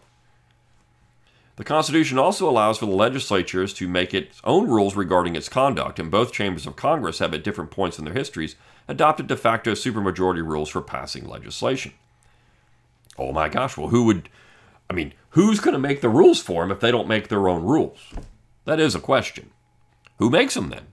The 1.57 1.64
Constitution 1.64 2.19
also 2.19 2.49
allows 2.49 2.79
for 2.79 2.87
the 2.87 2.92
legislatures 2.92 3.73
to 3.75 3.88
make 3.88 4.12
its 4.12 4.40
own 4.45 4.69
rules 4.69 4.95
regarding 4.95 5.35
its 5.35 5.49
conduct, 5.49 5.99
and 5.99 6.11
both 6.11 6.33
chambers 6.33 6.66
of 6.66 6.77
Congress 6.77 7.19
have, 7.19 7.33
at 7.33 7.42
different 7.42 7.71
points 7.71 7.99
in 7.99 8.05
their 8.05 8.14
histories, 8.14 8.57
adopted 8.88 9.27
de 9.27 9.37
facto 9.37 9.73
supermajority 9.73 10.47
rules 10.47 10.69
for 10.69 10.83
passing 10.83 11.27
legislation. 11.27 11.95
Oh 13.19 13.33
my 13.33 13.49
gosh, 13.49 13.77
well, 13.77 13.88
who 13.88 14.05
would, 14.05 14.29
I 14.90 14.92
mean, 14.92 15.14
who's 15.31 15.61
going 15.61 15.73
to 15.73 15.79
make 15.79 16.03
the 16.03 16.11
rules 16.11 16.42
for 16.42 16.62
them 16.62 16.71
if 16.71 16.81
they 16.81 16.90
don't 16.90 17.09
make 17.09 17.29
their 17.29 17.49
own 17.49 17.62
rules? 17.62 17.99
That 18.66 18.79
is 18.79 18.95
a 18.95 19.01
question. 19.01 19.51
Who 20.19 20.29
makes 20.29 20.55
them 20.55 20.69
then? 20.69 20.88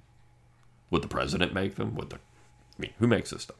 Would 0.91 1.01
the 1.01 1.09
president 1.09 1.53
make 1.53 1.75
them? 1.75 1.95
Would 1.95 2.11
the, 2.11 2.15
I 2.15 2.79
mean, 2.79 2.93
who 2.99 3.07
makes 3.07 3.31
this 3.31 3.43
stuff? 3.43 3.57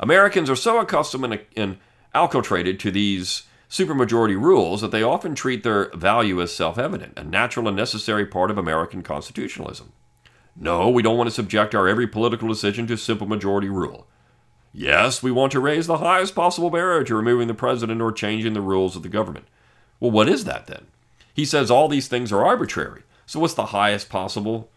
Americans 0.00 0.48
are 0.48 0.56
so 0.56 0.78
accustomed 0.78 1.24
and, 1.24 1.40
and 1.54 1.78
acculturated 2.14 2.78
to 2.78 2.90
these 2.90 3.42
supermajority 3.74 4.40
rules 4.40 4.80
that 4.80 4.92
they 4.92 5.02
often 5.02 5.34
treat 5.34 5.64
their 5.64 5.90
value 5.96 6.40
as 6.40 6.54
self 6.54 6.78
evident, 6.78 7.18
a 7.18 7.24
natural 7.24 7.66
and 7.66 7.76
necessary 7.76 8.24
part 8.24 8.48
of 8.52 8.56
American 8.56 9.02
constitutionalism. 9.02 9.92
No, 10.54 10.88
we 10.88 11.02
don't 11.02 11.16
want 11.16 11.26
to 11.26 11.34
subject 11.34 11.74
our 11.74 11.88
every 11.88 12.06
political 12.06 12.46
decision 12.46 12.86
to 12.86 12.96
simple 12.96 13.26
majority 13.26 13.68
rule. 13.68 14.06
Yes, 14.72 15.24
we 15.24 15.32
want 15.32 15.50
to 15.52 15.60
raise 15.60 15.88
the 15.88 15.98
highest 15.98 16.36
possible 16.36 16.70
barrier 16.70 17.02
to 17.02 17.16
removing 17.16 17.48
the 17.48 17.54
president 17.54 18.00
or 18.00 18.12
changing 18.12 18.52
the 18.52 18.60
rules 18.60 18.94
of 18.94 19.02
the 19.02 19.08
government. 19.08 19.46
Well, 19.98 20.12
what 20.12 20.28
is 20.28 20.44
that 20.44 20.68
then? 20.68 20.86
He 21.32 21.44
says 21.44 21.68
all 21.68 21.88
these 21.88 22.06
things 22.06 22.30
are 22.30 22.44
arbitrary. 22.44 23.02
So, 23.26 23.40
what's 23.40 23.54
the 23.54 23.66
highest 23.66 24.08
possible 24.08 24.70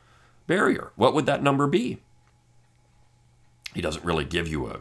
barrier? 0.48 0.92
What 0.96 1.14
would 1.14 1.28
that 1.28 1.44
number 1.44 1.68
be? 1.68 2.02
He 3.76 3.82
doesn't 3.82 4.06
really 4.06 4.26
give 4.26 4.48
you 4.48 4.66
a, 4.66 4.80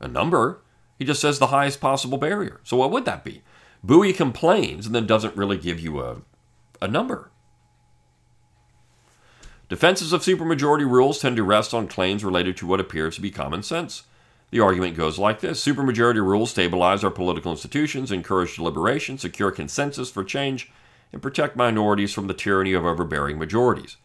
a 0.00 0.08
number. 0.08 0.62
He 0.98 1.04
just 1.04 1.20
says 1.20 1.38
the 1.38 1.48
highest 1.48 1.82
possible 1.82 2.16
barrier. 2.16 2.60
So, 2.64 2.78
what 2.78 2.90
would 2.90 3.04
that 3.04 3.24
be? 3.24 3.42
Bouie 3.84 4.12
complains 4.12 4.86
and 4.86 4.94
then 4.94 5.06
doesn't 5.06 5.36
really 5.36 5.56
give 5.56 5.78
you 5.80 6.00
a, 6.00 6.22
a 6.80 6.88
number. 6.88 7.30
Defenses 9.68 10.12
of 10.12 10.22
supermajority 10.22 10.90
rules 10.90 11.20
tend 11.20 11.36
to 11.36 11.42
rest 11.42 11.74
on 11.74 11.88
claims 11.88 12.24
related 12.24 12.56
to 12.56 12.66
what 12.66 12.80
appears 12.80 13.16
to 13.16 13.20
be 13.20 13.30
common 13.30 13.62
sense. 13.62 14.04
The 14.50 14.60
argument 14.60 14.96
goes 14.96 15.18
like 15.18 15.40
this 15.40 15.62
Supermajority 15.64 16.16
rules 16.16 16.50
stabilize 16.50 17.04
our 17.04 17.10
political 17.10 17.52
institutions, 17.52 18.10
encourage 18.10 18.56
deliberation, 18.56 19.18
secure 19.18 19.50
consensus 19.50 20.10
for 20.10 20.24
change, 20.24 20.70
and 21.12 21.20
protect 21.20 21.54
minorities 21.54 22.14
from 22.14 22.28
the 22.28 22.34
tyranny 22.34 22.72
of 22.72 22.86
overbearing 22.86 23.38
majorities. 23.38 23.98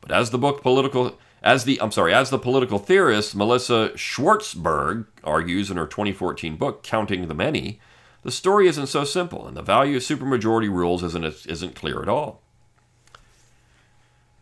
But 0.00 0.12
as 0.12 0.30
the 0.30 0.38
book 0.38 0.62
political 0.62 1.18
as 1.42 1.64
the 1.64 1.80
I'm 1.80 1.90
sorry, 1.90 2.14
as 2.14 2.30
the 2.30 2.38
political 2.38 2.78
theorist 2.78 3.34
Melissa 3.34 3.90
Schwartzberg 3.94 5.06
argues 5.24 5.70
in 5.70 5.76
her 5.76 5.86
2014 5.86 6.56
book 6.56 6.82
Counting 6.84 7.26
the 7.26 7.34
Many, 7.34 7.80
the 8.22 8.30
story 8.30 8.68
isn't 8.68 8.88
so 8.88 9.04
simple, 9.04 9.46
and 9.46 9.56
the 9.56 9.62
value 9.62 9.96
of 9.96 10.02
supermajority 10.02 10.70
rules 10.70 11.02
isn't 11.02 11.24
isn't 11.46 11.74
clear 11.74 12.02
at 12.02 12.08
all. 12.08 12.42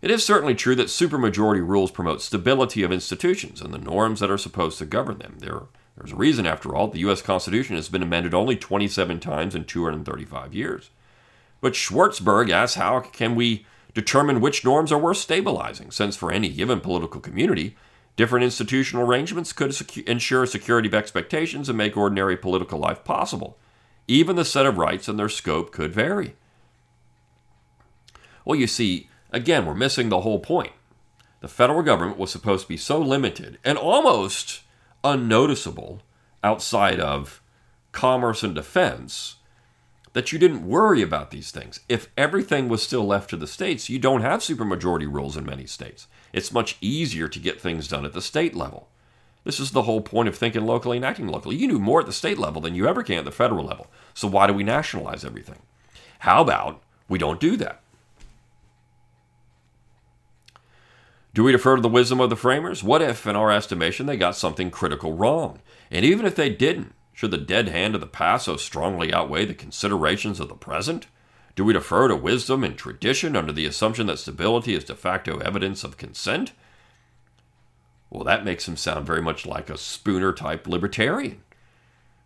It 0.00 0.10
is 0.10 0.24
certainly 0.24 0.54
true 0.54 0.76
that 0.76 0.86
supermajority 0.86 1.66
rules 1.66 1.90
promote 1.90 2.22
stability 2.22 2.82
of 2.82 2.92
institutions 2.92 3.60
and 3.60 3.74
the 3.74 3.78
norms 3.78 4.20
that 4.20 4.30
are 4.30 4.38
supposed 4.38 4.78
to 4.78 4.86
govern 4.86 5.18
them. 5.18 5.36
There, 5.38 5.62
there's 5.96 6.12
a 6.12 6.16
reason, 6.16 6.46
after 6.46 6.74
all, 6.74 6.86
the 6.86 7.00
U.S. 7.00 7.20
Constitution 7.20 7.74
has 7.74 7.88
been 7.88 8.02
amended 8.02 8.32
only 8.32 8.54
27 8.54 9.18
times 9.18 9.56
in 9.56 9.64
235 9.64 10.54
years. 10.54 10.90
But 11.60 11.72
Schwartzberg 11.72 12.50
asks 12.50 12.76
how 12.76 13.00
can 13.00 13.34
we 13.34 13.66
determine 13.92 14.40
which 14.40 14.64
norms 14.64 14.92
are 14.92 14.98
worth 14.98 15.16
stabilizing, 15.16 15.90
since 15.90 16.14
for 16.14 16.30
any 16.30 16.50
given 16.50 16.78
political 16.78 17.20
community, 17.20 17.76
different 18.14 18.44
institutional 18.44 19.04
arrangements 19.04 19.52
could 19.52 19.70
secu- 19.70 20.06
ensure 20.06 20.46
security 20.46 20.86
of 20.86 20.94
expectations 20.94 21.68
and 21.68 21.76
make 21.76 21.96
ordinary 21.96 22.36
political 22.36 22.78
life 22.78 23.02
possible. 23.02 23.58
Even 24.08 24.36
the 24.36 24.44
set 24.44 24.66
of 24.66 24.78
rights 24.78 25.06
and 25.06 25.18
their 25.18 25.28
scope 25.28 25.70
could 25.70 25.92
vary. 25.92 26.34
Well, 28.44 28.58
you 28.58 28.66
see, 28.66 29.08
Again, 29.30 29.66
we're 29.66 29.74
missing 29.74 30.08
the 30.08 30.20
whole 30.20 30.38
point. 30.38 30.72
The 31.40 31.48
federal 31.48 31.82
government 31.82 32.18
was 32.18 32.30
supposed 32.30 32.64
to 32.64 32.68
be 32.68 32.76
so 32.76 32.98
limited 32.98 33.58
and 33.64 33.76
almost 33.78 34.62
unnoticeable 35.04 36.02
outside 36.42 36.98
of 36.98 37.42
commerce 37.92 38.42
and 38.42 38.54
defense 38.54 39.36
that 40.14 40.32
you 40.32 40.38
didn't 40.38 40.66
worry 40.66 41.02
about 41.02 41.30
these 41.30 41.50
things. 41.50 41.80
If 41.88 42.08
everything 42.16 42.68
was 42.68 42.82
still 42.82 43.06
left 43.06 43.30
to 43.30 43.36
the 43.36 43.46
states, 43.46 43.88
you 43.88 43.98
don't 43.98 44.22
have 44.22 44.40
supermajority 44.40 45.12
rules 45.12 45.36
in 45.36 45.44
many 45.44 45.66
states. 45.66 46.08
It's 46.32 46.52
much 46.52 46.76
easier 46.80 47.28
to 47.28 47.38
get 47.38 47.60
things 47.60 47.86
done 47.86 48.04
at 48.04 48.14
the 48.14 48.22
state 48.22 48.56
level. 48.56 48.88
This 49.44 49.60
is 49.60 49.70
the 49.70 49.82
whole 49.82 50.00
point 50.00 50.28
of 50.28 50.36
thinking 50.36 50.66
locally 50.66 50.96
and 50.96 51.06
acting 51.06 51.28
locally. 51.28 51.56
You 51.56 51.68
do 51.68 51.78
more 51.78 52.00
at 52.00 52.06
the 52.06 52.12
state 52.12 52.38
level 52.38 52.60
than 52.60 52.74
you 52.74 52.86
ever 52.86 53.02
can 53.02 53.18
at 53.18 53.24
the 53.24 53.30
federal 53.30 53.64
level. 53.64 53.86
So 54.14 54.28
why 54.28 54.46
do 54.46 54.52
we 54.52 54.64
nationalize 54.64 55.24
everything? 55.24 55.60
How 56.20 56.42
about 56.42 56.82
we 57.08 57.18
don't 57.18 57.40
do 57.40 57.56
that? 57.56 57.80
Do 61.34 61.44
we 61.44 61.52
defer 61.52 61.76
to 61.76 61.82
the 61.82 61.88
wisdom 61.88 62.20
of 62.20 62.30
the 62.30 62.36
framers? 62.36 62.82
What 62.82 63.00
if, 63.00 63.26
in 63.26 63.36
our 63.36 63.52
estimation, 63.52 64.06
they 64.06 64.16
got 64.16 64.36
something 64.36 64.70
critical 64.70 65.12
wrong? 65.12 65.60
And 65.90 66.04
even 66.04 66.26
if 66.26 66.34
they 66.34 66.50
didn't, 66.50 66.94
should 67.12 67.30
the 67.30 67.38
dead 67.38 67.68
hand 67.68 67.94
of 67.94 68.00
the 68.00 68.06
past 68.06 68.46
so 68.46 68.56
strongly 68.56 69.12
outweigh 69.12 69.44
the 69.44 69.54
considerations 69.54 70.40
of 70.40 70.48
the 70.48 70.54
present? 70.54 71.06
Do 71.54 71.64
we 71.64 71.72
defer 71.72 72.08
to 72.08 72.16
wisdom 72.16 72.62
and 72.64 72.76
tradition 72.76 73.34
under 73.34 73.52
the 73.52 73.66
assumption 73.66 74.06
that 74.06 74.18
stability 74.18 74.74
is 74.74 74.84
de 74.84 74.94
facto 74.94 75.38
evidence 75.38 75.84
of 75.84 75.96
consent? 75.96 76.52
Well, 78.10 78.24
that 78.24 78.44
makes 78.44 78.66
him 78.66 78.76
sound 78.76 79.06
very 79.06 79.20
much 79.20 79.44
like 79.44 79.68
a 79.68 79.76
Spooner 79.76 80.32
type 80.32 80.66
libertarian. 80.66 81.42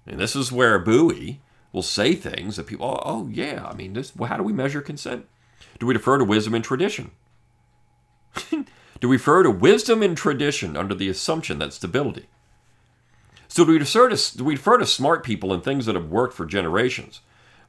And 0.06 0.18
this 0.18 0.36
is 0.36 0.52
where 0.52 0.82
Bouie 0.82 1.40
will 1.72 1.82
say 1.82 2.14
things 2.14 2.56
that 2.56 2.66
people, 2.66 2.86
oh, 2.86 3.02
oh 3.04 3.28
yeah, 3.28 3.66
I 3.66 3.74
mean, 3.74 3.94
this, 3.94 4.14
well, 4.14 4.28
how 4.28 4.36
do 4.36 4.42
we 4.42 4.52
measure 4.52 4.80
consent? 4.80 5.26
Do 5.78 5.86
we 5.86 5.94
defer 5.94 6.18
to 6.18 6.24
wisdom 6.24 6.54
and 6.54 6.64
tradition? 6.64 7.10
do 8.50 9.08
we 9.08 9.16
refer 9.16 9.42
to 9.42 9.50
wisdom 9.50 10.02
and 10.02 10.16
tradition 10.16 10.76
under 10.76 10.94
the 10.94 11.08
assumption 11.08 11.58
that 11.58 11.72
stability? 11.72 12.26
So 13.48 13.64
do 13.64 13.72
we, 13.72 13.78
defer 13.78 14.08
to, 14.08 14.36
do 14.38 14.44
we 14.44 14.54
defer 14.54 14.78
to 14.78 14.86
smart 14.86 15.24
people 15.24 15.52
and 15.52 15.62
things 15.62 15.86
that 15.86 15.94
have 15.94 16.08
worked 16.10 16.34
for 16.34 16.46
generations? 16.46 17.20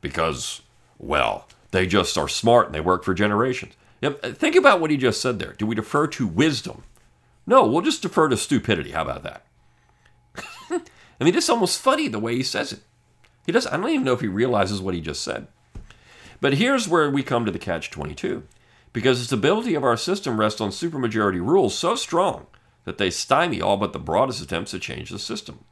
Because, 0.02 0.62
well, 0.98 1.48
they 1.72 1.88
just 1.88 2.18
are 2.18 2.30
smart 2.30 2.68
and 2.68 2.76
they 2.76 2.82
work 2.82 3.04
for 3.04 3.14
generations. 3.14 3.74
Think 4.02 4.56
about 4.56 4.80
what 4.80 4.92
he 4.92 4.98
just 4.98 5.22
said 5.22 5.40
there. 5.40 5.54
Do 5.54 5.66
we 5.66 5.76
defer 5.76 6.08
to 6.08 6.28
wisdom? 6.28 6.84
No, 7.46 7.66
we'll 7.66 7.82
just 7.82 8.02
defer 8.02 8.30
to 8.30 8.38
stupidity. 8.38 8.92
How 8.92 9.02
about 9.02 9.24
that? 9.24 9.46
I 11.20 11.24
mean, 11.24 11.36
it's 11.36 11.50
almost 11.50 11.82
funny 11.82 12.08
the 12.08 12.20
way 12.20 12.36
he 12.36 12.44
says 12.44 12.72
it. 12.72 12.80
He 13.46 13.52
does. 13.52 13.68
I 13.68 13.78
don't 13.78 13.90
even 13.90 14.04
know 14.04 14.14
if 14.14 14.22
he 14.22 14.28
realizes 14.28 14.82
what 14.82 14.94
he 14.94 15.02
just 15.02 15.22
said. 15.22 15.48
But 16.40 16.56
here's 16.56 16.88
where 16.88 17.10
we 17.10 17.24
come 17.24 17.46
to 17.46 17.52
the 17.52 17.60
catch 17.60 17.92
22. 17.92 18.44
Because 18.92 19.20
the 19.20 19.26
stability 19.26 19.76
of 19.76 19.84
our 19.84 19.98
system 19.98 20.40
rests 20.40 20.62
on 20.62 20.70
supermajority 20.70 21.40
rules 21.40 21.78
so 21.78 21.96
strong 21.96 22.48
that 22.86 22.98
they 22.98 23.10
stymie 23.10 23.62
all 23.62 23.78
but 23.78 23.94
the 23.94 24.00
broadest 24.00 24.42
attempts 24.42 24.72
to 24.72 24.80
change 24.80 25.10
the 25.10 25.20
system. 25.20 25.64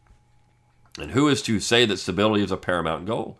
And 0.97 1.11
who 1.11 1.27
is 1.27 1.41
to 1.43 1.59
say 1.59 1.85
that 1.85 1.97
stability 1.97 2.43
is 2.43 2.51
a 2.51 2.57
paramount 2.57 3.05
goal? 3.05 3.37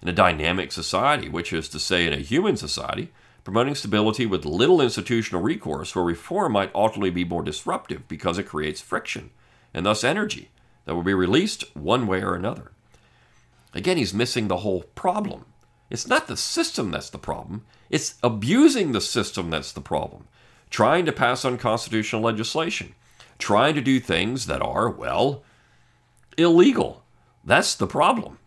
In 0.00 0.08
a 0.08 0.12
dynamic 0.12 0.72
society, 0.72 1.28
which 1.28 1.52
is 1.52 1.68
to 1.70 1.78
say, 1.78 2.06
in 2.06 2.12
a 2.12 2.18
human 2.18 2.56
society, 2.56 3.12
promoting 3.44 3.74
stability 3.74 4.24
with 4.24 4.46
little 4.46 4.80
institutional 4.80 5.42
recourse 5.42 5.94
where 5.94 6.04
reform 6.04 6.52
might 6.52 6.74
ultimately 6.74 7.10
be 7.10 7.24
more 7.24 7.42
disruptive 7.42 8.08
because 8.08 8.38
it 8.38 8.48
creates 8.48 8.80
friction 8.80 9.30
and 9.74 9.84
thus 9.84 10.02
energy 10.02 10.50
that 10.86 10.94
will 10.94 11.02
be 11.02 11.14
released 11.14 11.64
one 11.76 12.06
way 12.06 12.22
or 12.22 12.34
another. 12.34 12.72
Again, 13.74 13.98
he's 13.98 14.14
missing 14.14 14.48
the 14.48 14.58
whole 14.58 14.84
problem. 14.94 15.44
It's 15.90 16.06
not 16.06 16.26
the 16.26 16.36
system 16.36 16.90
that's 16.90 17.10
the 17.10 17.18
problem, 17.18 17.64
it's 17.90 18.14
abusing 18.22 18.92
the 18.92 19.00
system 19.00 19.50
that's 19.50 19.72
the 19.72 19.80
problem. 19.80 20.26
Trying 20.70 21.04
to 21.04 21.12
pass 21.12 21.44
unconstitutional 21.44 22.22
legislation, 22.22 22.94
trying 23.38 23.74
to 23.74 23.80
do 23.80 24.00
things 24.00 24.46
that 24.46 24.62
are, 24.62 24.88
well, 24.88 25.44
illegal. 26.38 27.04
That's 27.44 27.74
the 27.74 27.86
problem. 27.86 28.38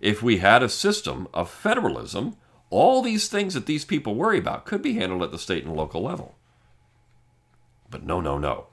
If 0.00 0.22
we 0.22 0.38
had 0.38 0.62
a 0.62 0.68
system 0.68 1.28
of 1.34 1.50
federalism, 1.50 2.36
all 2.70 3.02
these 3.02 3.28
things 3.28 3.54
that 3.54 3.66
these 3.66 3.84
people 3.84 4.14
worry 4.14 4.38
about 4.38 4.66
could 4.66 4.82
be 4.82 4.94
handled 4.94 5.22
at 5.22 5.30
the 5.30 5.38
state 5.38 5.64
and 5.64 5.74
local 5.74 6.02
level. 6.02 6.34
But 7.90 8.04
no, 8.04 8.20
no, 8.20 8.38
no. 8.38 8.66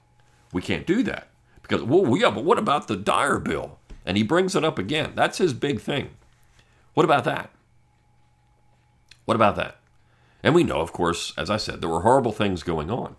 We 0.52 0.62
can't 0.62 0.86
do 0.86 1.02
that. 1.04 1.28
Because, 1.62 1.82
well, 1.82 2.16
yeah, 2.16 2.30
but 2.30 2.44
what 2.44 2.58
about 2.58 2.88
the 2.88 2.96
Dyer 2.96 3.38
bill? 3.38 3.78
And 4.04 4.16
he 4.16 4.22
brings 4.22 4.54
it 4.54 4.64
up 4.64 4.78
again. 4.78 5.12
That's 5.14 5.38
his 5.38 5.52
big 5.52 5.80
thing. 5.80 6.10
What 6.94 7.04
about 7.04 7.24
that? 7.24 7.50
What 9.24 9.34
about 9.34 9.56
that? 9.56 9.78
And 10.42 10.54
we 10.54 10.62
know, 10.62 10.80
of 10.80 10.92
course, 10.92 11.32
as 11.36 11.50
I 11.50 11.56
said, 11.56 11.80
there 11.80 11.90
were 11.90 12.02
horrible 12.02 12.32
things 12.32 12.62
going 12.62 12.90
on. 12.90 13.16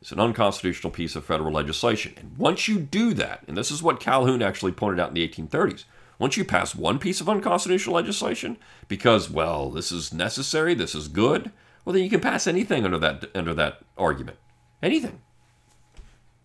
It's 0.00 0.12
an 0.12 0.20
unconstitutional 0.20 0.90
piece 0.90 1.14
of 1.14 1.24
federal 1.24 1.52
legislation. 1.52 2.14
And 2.18 2.36
once 2.36 2.66
you 2.68 2.78
do 2.80 3.14
that, 3.14 3.44
and 3.46 3.56
this 3.56 3.70
is 3.70 3.82
what 3.82 4.00
Calhoun 4.00 4.42
actually 4.42 4.72
pointed 4.72 5.00
out 5.00 5.08
in 5.08 5.14
the 5.14 5.26
1830s, 5.26 5.84
once 6.24 6.38
you 6.38 6.44
pass 6.46 6.74
one 6.74 6.98
piece 6.98 7.20
of 7.20 7.28
unconstitutional 7.28 7.94
legislation 7.94 8.56
because, 8.88 9.28
well, 9.28 9.68
this 9.68 9.92
is 9.92 10.10
necessary, 10.10 10.72
this 10.72 10.94
is 10.94 11.06
good, 11.06 11.52
well, 11.84 11.92
then 11.92 12.02
you 12.02 12.08
can 12.08 12.18
pass 12.18 12.46
anything 12.46 12.82
under 12.82 12.96
that 12.96 13.26
under 13.34 13.52
that 13.52 13.80
argument, 13.98 14.38
anything, 14.82 15.20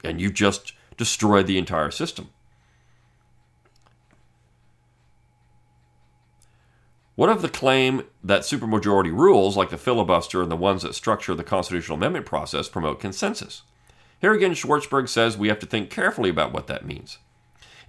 and 0.04 0.20
you've 0.20 0.34
just 0.34 0.74
destroyed 0.98 1.48
the 1.48 1.58
entire 1.58 1.92
system. 1.92 2.30
What 7.16 7.30
of 7.30 7.42
the 7.42 7.48
claim 7.48 8.02
that 8.22 8.42
supermajority 8.42 9.18
rules, 9.18 9.56
like 9.56 9.70
the 9.70 9.78
filibuster 9.78 10.42
and 10.42 10.52
the 10.52 10.58
ones 10.58 10.82
that 10.82 10.94
structure 10.94 11.34
the 11.36 11.44
constitutional 11.46 11.98
amendment 11.98 12.26
process, 12.26 12.68
promote 12.68 13.00
consensus? 13.00 13.62
Here 14.20 14.34
again, 14.34 14.52
Schwartzberg 14.52 15.08
says 15.08 15.38
we 15.38 15.48
have 15.48 15.60
to 15.60 15.66
think 15.66 15.90
carefully 15.90 16.30
about 16.30 16.52
what 16.52 16.68
that 16.68 16.86
means. 16.86 17.18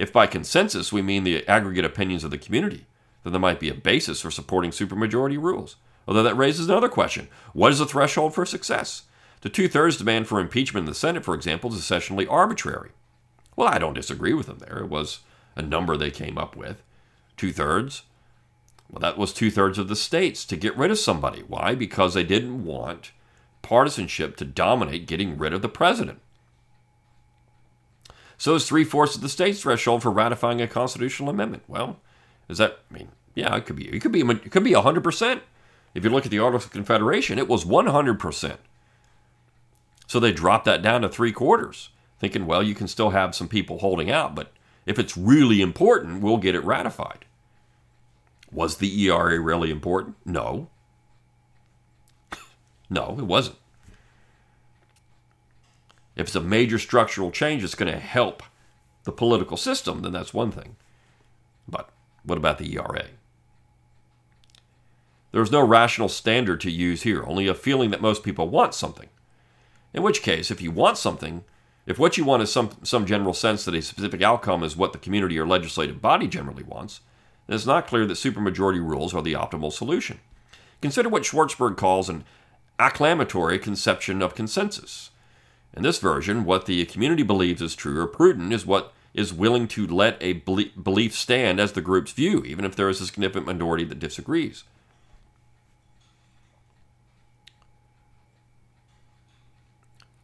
If 0.00 0.14
by 0.14 0.26
consensus 0.26 0.94
we 0.94 1.02
mean 1.02 1.24
the 1.24 1.46
aggregate 1.46 1.84
opinions 1.84 2.24
of 2.24 2.30
the 2.30 2.38
community, 2.38 2.86
then 3.22 3.34
there 3.34 3.40
might 3.40 3.60
be 3.60 3.68
a 3.68 3.74
basis 3.74 4.22
for 4.22 4.30
supporting 4.30 4.70
supermajority 4.70 5.38
rules. 5.38 5.76
Although 6.08 6.22
that 6.22 6.38
raises 6.38 6.70
another 6.70 6.88
question 6.88 7.28
what 7.52 7.70
is 7.70 7.80
the 7.80 7.84
threshold 7.84 8.32
for 8.32 8.46
success? 8.46 9.02
The 9.42 9.50
two 9.50 9.68
thirds 9.68 9.98
demand 9.98 10.26
for 10.26 10.40
impeachment 10.40 10.84
in 10.84 10.88
the 10.88 10.94
Senate, 10.94 11.22
for 11.22 11.34
example, 11.34 11.70
is 11.70 11.78
essentially 11.78 12.26
arbitrary. 12.26 12.92
Well, 13.56 13.68
I 13.68 13.78
don't 13.78 13.92
disagree 13.92 14.32
with 14.32 14.46
them 14.46 14.60
there. 14.60 14.78
It 14.78 14.88
was 14.88 15.20
a 15.54 15.60
number 15.60 15.98
they 15.98 16.10
came 16.10 16.38
up 16.38 16.56
with. 16.56 16.82
Two 17.36 17.52
thirds. 17.52 18.04
Well, 18.90 19.00
that 19.00 19.18
was 19.18 19.34
two 19.34 19.50
thirds 19.50 19.78
of 19.78 19.88
the 19.88 19.96
states 19.96 20.46
to 20.46 20.56
get 20.56 20.78
rid 20.78 20.90
of 20.90 20.98
somebody. 20.98 21.44
Why? 21.46 21.74
Because 21.74 22.14
they 22.14 22.24
didn't 22.24 22.64
want 22.64 23.12
partisanship 23.60 24.38
to 24.38 24.46
dominate 24.46 25.06
getting 25.06 25.36
rid 25.36 25.52
of 25.52 25.60
the 25.60 25.68
president. 25.68 26.20
So 28.40 28.55
is 28.55 28.66
three 28.66 28.85
fourths 28.85 29.16
of 29.16 29.20
the 29.20 29.29
state's 29.29 29.61
threshold 29.61 30.03
for 30.03 30.11
ratifying 30.11 30.62
a 30.62 30.66
constitutional 30.66 31.29
amendment. 31.29 31.62
Well, 31.68 32.00
is 32.48 32.57
that? 32.57 32.79
I 32.90 32.94
mean, 32.94 33.09
yeah, 33.35 33.55
it 33.55 33.66
could 33.66 33.76
be. 33.76 33.87
It 33.88 34.00
could 34.00 34.12
be. 34.12 34.22
It 34.22 34.50
could 34.50 34.64
be 34.64 34.72
hundred 34.72 35.05
percent. 35.05 35.42
If 35.92 36.05
you 36.05 36.11
look 36.11 36.24
at 36.24 36.31
the 36.31 36.38
Articles 36.38 36.64
of 36.64 36.72
Confederation, 36.72 37.38
it 37.38 37.48
was 37.48 37.66
one 37.66 37.88
hundred 37.88 38.18
percent. 38.18 38.59
So 40.07 40.18
they 40.18 40.33
dropped 40.33 40.64
that 40.64 40.81
down 40.81 41.03
to 41.03 41.11
three 41.11 41.33
quarters, 41.33 41.90
thinking, 42.18 42.46
well, 42.46 42.62
you 42.62 42.74
can 42.74 42.88
still 42.88 43.11
have 43.11 43.35
some 43.35 43.46
people 43.46 43.81
holding 43.81 44.11
out, 44.11 44.35
but 44.35 44.53
if 44.87 44.98
it's 44.98 45.18
really 45.18 45.61
important, 45.61 46.22
we'll 46.22 46.38
get 46.38 46.55
it 46.55 46.64
ratified. 46.64 47.26
Was 48.50 48.79
the 48.79 49.03
ERA 49.03 49.38
really 49.38 49.70
important? 49.70 50.16
No. 50.24 50.70
No, 52.92 53.14
it 53.18 53.26
wasn't. 53.26 53.57
If 56.16 56.28
it's 56.28 56.36
a 56.36 56.40
major 56.40 56.78
structural 56.78 57.30
change 57.30 57.62
that's 57.62 57.74
going 57.74 57.92
to 57.92 57.98
help 57.98 58.42
the 59.04 59.12
political 59.12 59.56
system, 59.56 60.02
then 60.02 60.12
that's 60.12 60.34
one 60.34 60.50
thing. 60.50 60.76
But 61.68 61.90
what 62.24 62.38
about 62.38 62.58
the 62.58 62.74
ERA? 62.76 63.06
There's 65.32 65.52
no 65.52 65.64
rational 65.64 66.08
standard 66.08 66.60
to 66.62 66.70
use 66.70 67.02
here, 67.02 67.24
only 67.24 67.46
a 67.46 67.54
feeling 67.54 67.90
that 67.90 68.00
most 68.00 68.24
people 68.24 68.48
want 68.48 68.74
something. 68.74 69.08
In 69.94 70.02
which 70.02 70.22
case, 70.22 70.50
if 70.50 70.60
you 70.60 70.70
want 70.70 70.98
something, 70.98 71.44
if 71.86 71.98
what 71.98 72.16
you 72.16 72.24
want 72.24 72.42
is 72.42 72.52
some, 72.52 72.70
some 72.82 73.06
general 73.06 73.34
sense 73.34 73.64
that 73.64 73.74
a 73.74 73.82
specific 73.82 74.22
outcome 74.22 74.62
is 74.62 74.76
what 74.76 74.92
the 74.92 74.98
community 74.98 75.38
or 75.38 75.46
legislative 75.46 76.02
body 76.02 76.26
generally 76.26 76.62
wants, 76.62 77.00
then 77.46 77.54
it's 77.56 77.66
not 77.66 77.86
clear 77.86 78.06
that 78.06 78.14
supermajority 78.14 78.80
rules 78.80 79.14
are 79.14 79.22
the 79.22 79.32
optimal 79.32 79.72
solution. 79.72 80.20
Consider 80.80 81.08
what 81.08 81.22
Schwartzberg 81.22 81.76
calls 81.76 82.08
an 82.08 82.24
acclamatory 82.78 83.58
conception 83.58 84.22
of 84.22 84.34
consensus. 84.34 85.09
In 85.74 85.83
this 85.83 85.98
version, 85.98 86.44
what 86.44 86.66
the 86.66 86.85
community 86.87 87.22
believes 87.22 87.62
is 87.62 87.76
true 87.76 88.00
or 88.00 88.06
prudent 88.06 88.52
is 88.52 88.66
what 88.66 88.92
is 89.14 89.33
willing 89.33 89.68
to 89.68 89.87
let 89.87 90.16
a 90.20 90.35
belief 90.35 91.14
stand 91.14 91.61
as 91.61 91.72
the 91.72 91.80
group's 91.80 92.12
view, 92.12 92.44
even 92.44 92.64
if 92.64 92.76
there 92.76 92.88
is 92.88 93.00
a 93.00 93.06
significant 93.06 93.46
minority 93.46 93.85
that 93.85 93.98
disagrees. 93.98 94.64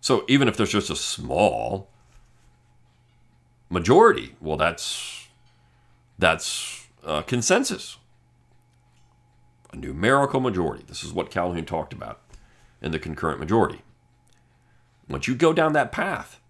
So 0.00 0.24
even 0.28 0.46
if 0.46 0.56
there's 0.56 0.70
just 0.70 0.90
a 0.90 0.94
small 0.94 1.88
majority, 3.68 4.36
well, 4.40 4.56
that's 4.56 5.26
that's 6.16 6.86
uh, 7.04 7.22
consensus, 7.22 7.96
a 9.72 9.76
numerical 9.76 10.38
majority. 10.38 10.84
This 10.86 11.02
is 11.02 11.12
what 11.12 11.30
Calhoun 11.30 11.64
talked 11.64 11.92
about 11.92 12.20
in 12.80 12.92
the 12.92 13.00
concurrent 13.00 13.40
majority. 13.40 13.82
Once 15.08 15.28
you 15.28 15.34
go 15.34 15.52
down 15.52 15.72
that 15.72 15.92
path, 15.92 16.40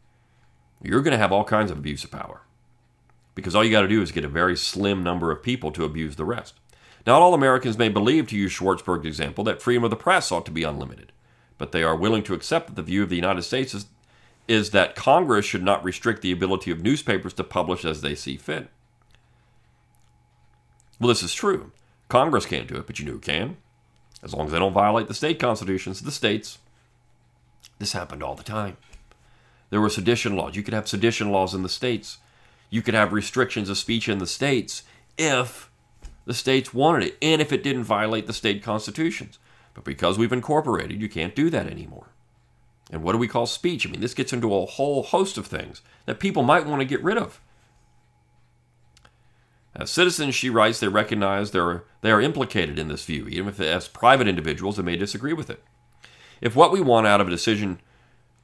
you're 0.82 1.02
going 1.02 1.12
to 1.12 1.18
have 1.18 1.32
all 1.32 1.44
kinds 1.44 1.70
of 1.70 1.78
abuse 1.78 2.04
of 2.04 2.10
power. 2.10 2.42
because 3.36 3.54
all 3.54 3.62
you 3.62 3.70
got 3.70 3.82
to 3.82 3.88
do 3.88 4.02
is 4.02 4.10
get 4.10 4.24
a 4.24 4.28
very 4.28 4.56
slim 4.56 5.04
number 5.04 5.30
of 5.30 5.42
people 5.42 5.70
to 5.70 5.84
abuse 5.84 6.16
the 6.16 6.24
rest. 6.24 6.54
Not 7.06 7.22
all 7.22 7.34
Americans 7.34 7.78
may 7.78 7.88
believe, 7.88 8.26
to 8.28 8.36
use 8.36 8.50
Schwartzberg's 8.50 9.06
example, 9.06 9.44
that 9.44 9.62
freedom 9.62 9.84
of 9.84 9.90
the 9.90 9.96
press 9.96 10.32
ought 10.32 10.44
to 10.46 10.50
be 10.50 10.64
unlimited, 10.64 11.12
but 11.56 11.70
they 11.70 11.84
are 11.84 11.94
willing 11.94 12.24
to 12.24 12.34
accept 12.34 12.66
that 12.66 12.74
the 12.74 12.82
view 12.82 13.04
of 13.04 13.10
the 13.10 13.16
United 13.16 13.42
States 13.42 13.74
is, 13.74 13.86
is 14.48 14.70
that 14.70 14.96
Congress 14.96 15.44
should 15.44 15.62
not 15.62 15.84
restrict 15.84 16.22
the 16.22 16.32
ability 16.32 16.72
of 16.72 16.82
newspapers 16.82 17.34
to 17.34 17.44
publish 17.44 17.84
as 17.84 18.00
they 18.00 18.16
see 18.16 18.36
fit. 18.36 18.68
Well, 20.98 21.08
this 21.08 21.22
is 21.22 21.34
true. 21.34 21.70
Congress 22.08 22.46
can't 22.46 22.66
do 22.66 22.76
it, 22.76 22.86
but 22.86 22.98
you 22.98 23.04
know 23.04 23.12
who 23.12 23.18
can? 23.18 23.58
As 24.22 24.32
long 24.32 24.46
as 24.46 24.52
they 24.52 24.58
don't 24.58 24.72
violate 24.72 25.08
the 25.08 25.14
state 25.14 25.38
constitutions 25.38 26.00
the 26.00 26.10
states. 26.10 26.58
This 27.78 27.92
happened 27.92 28.22
all 28.22 28.34
the 28.34 28.42
time. 28.42 28.76
There 29.70 29.80
were 29.80 29.90
sedition 29.90 30.36
laws. 30.36 30.56
You 30.56 30.62
could 30.62 30.74
have 30.74 30.88
sedition 30.88 31.30
laws 31.30 31.54
in 31.54 31.62
the 31.62 31.68
states. 31.68 32.18
You 32.70 32.82
could 32.82 32.94
have 32.94 33.12
restrictions 33.12 33.68
of 33.68 33.78
speech 33.78 34.08
in 34.08 34.18
the 34.18 34.26
states 34.26 34.82
if 35.18 35.70
the 36.24 36.34
states 36.34 36.74
wanted 36.74 37.08
it 37.08 37.18
and 37.22 37.40
if 37.40 37.52
it 37.52 37.62
didn't 37.62 37.84
violate 37.84 38.26
the 38.26 38.32
state 38.32 38.62
constitutions. 38.62 39.38
But 39.74 39.84
because 39.84 40.18
we've 40.18 40.32
incorporated, 40.32 41.00
you 41.00 41.08
can't 41.08 41.34
do 41.34 41.50
that 41.50 41.66
anymore. 41.66 42.08
And 42.90 43.02
what 43.02 43.12
do 43.12 43.18
we 43.18 43.28
call 43.28 43.46
speech? 43.46 43.86
I 43.86 43.90
mean, 43.90 44.00
this 44.00 44.14
gets 44.14 44.32
into 44.32 44.54
a 44.54 44.66
whole 44.66 45.02
host 45.02 45.36
of 45.38 45.46
things 45.46 45.82
that 46.06 46.20
people 46.20 46.42
might 46.42 46.66
want 46.66 46.80
to 46.80 46.86
get 46.86 47.02
rid 47.02 47.18
of. 47.18 47.40
As 49.74 49.90
citizens, 49.90 50.34
she 50.34 50.48
writes, 50.48 50.80
they 50.80 50.88
recognize 50.88 51.50
they're, 51.50 51.84
they 52.00 52.10
are 52.10 52.20
implicated 52.20 52.78
in 52.78 52.88
this 52.88 53.04
view, 53.04 53.28
even 53.28 53.48
if 53.48 53.60
as 53.60 53.88
private 53.88 54.28
individuals 54.28 54.76
they 54.76 54.82
may 54.82 54.96
disagree 54.96 55.34
with 55.34 55.50
it. 55.50 55.62
If 56.40 56.54
what 56.54 56.72
we 56.72 56.80
want 56.80 57.06
out 57.06 57.20
of 57.20 57.28
a 57.28 57.30
decision 57.30 57.80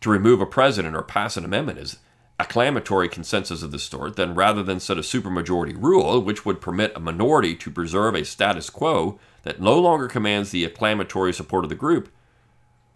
to 0.01 0.11
remove 0.11 0.41
a 0.41 0.47
president 0.47 0.97
or 0.97 1.03
pass 1.03 1.37
an 1.37 1.45
amendment 1.45 1.79
is 1.79 1.99
acclamatory 2.41 3.09
consensus 3.09 3.63
of 3.63 3.71
this 3.71 3.85
sort, 3.85 4.17
then 4.17 4.35
rather 4.35 4.63
than 4.63 4.81
set 4.81 4.99
a 4.99 5.03
supermajority 5.03 5.81
rule 5.81 6.21
which 6.21 6.45
would 6.45 6.61
permit 6.61 6.93
a 6.97 7.01
minority 7.01 7.55
to 7.55 7.71
preserve 7.71 8.15
a 8.15 8.25
status 8.25 8.69
quo 8.69 9.19
that 9.45 9.61
no 9.61 9.79
longer 9.79 10.09
commands 10.09 10.51
the 10.51 10.65
acclamatory 10.65 11.33
support 11.33 11.65
of 11.65 11.69
the 11.69 11.77
group, 11.77 12.09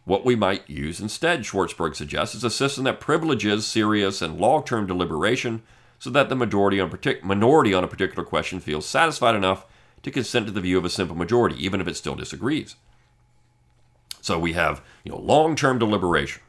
what 0.05 0.25
we 0.25 0.37
might 0.37 0.69
use 0.71 1.01
instead, 1.01 1.41
Schwartzberg 1.41 1.97
suggests, 1.97 2.35
is 2.35 2.45
a 2.45 2.51
system 2.51 2.85
that 2.85 3.01
privileges 3.01 3.67
serious 3.67 4.23
and 4.23 4.39
long 4.39 4.65
term 4.65 4.87
deliberation 4.87 5.63
so 5.99 6.11
that 6.11 6.29
the 6.29 6.37
majority 6.37 6.81
on 6.81 6.91
partic- 6.91 7.23
minority 7.23 7.75
on 7.75 7.83
a 7.83 7.89
particular 7.89 8.25
question 8.25 8.61
feels 8.61 8.87
satisfied 8.87 9.35
enough 9.35 9.67
to 10.03 10.11
consent 10.11 10.47
to 10.47 10.53
the 10.53 10.61
view 10.61 10.79
of 10.79 10.85
a 10.85 10.91
simple 10.91 11.17
majority, 11.17 11.63
even 11.65 11.81
if 11.81 11.89
it 11.89 11.97
still 11.97 12.15
disagrees. 12.15 12.77
So 14.27 14.41
we 14.41 14.55
have 14.55 14.83
you 15.05 15.13
know, 15.13 15.19
long 15.19 15.55
term 15.55 15.79
deliberation. 15.79 16.43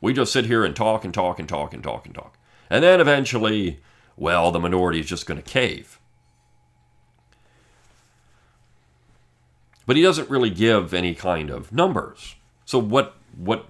We 0.00 0.12
just 0.12 0.32
sit 0.32 0.46
here 0.46 0.64
and 0.64 0.74
talk 0.74 1.04
and 1.04 1.14
talk 1.14 1.38
and 1.38 1.48
talk 1.48 1.72
and 1.72 1.80
talk 1.80 2.04
and 2.04 2.12
talk. 2.12 2.36
And 2.68 2.82
then 2.82 3.00
eventually, 3.00 3.78
well, 4.16 4.50
the 4.50 4.58
minority 4.58 4.98
is 4.98 5.06
just 5.06 5.24
going 5.24 5.40
to 5.40 5.48
cave. 5.48 6.00
But 9.86 9.94
he 9.94 10.02
doesn't 10.02 10.30
really 10.30 10.50
give 10.50 10.92
any 10.92 11.14
kind 11.14 11.48
of 11.48 11.70
numbers. 11.70 12.34
So 12.64 12.80
what 12.80 13.14
what 13.36 13.66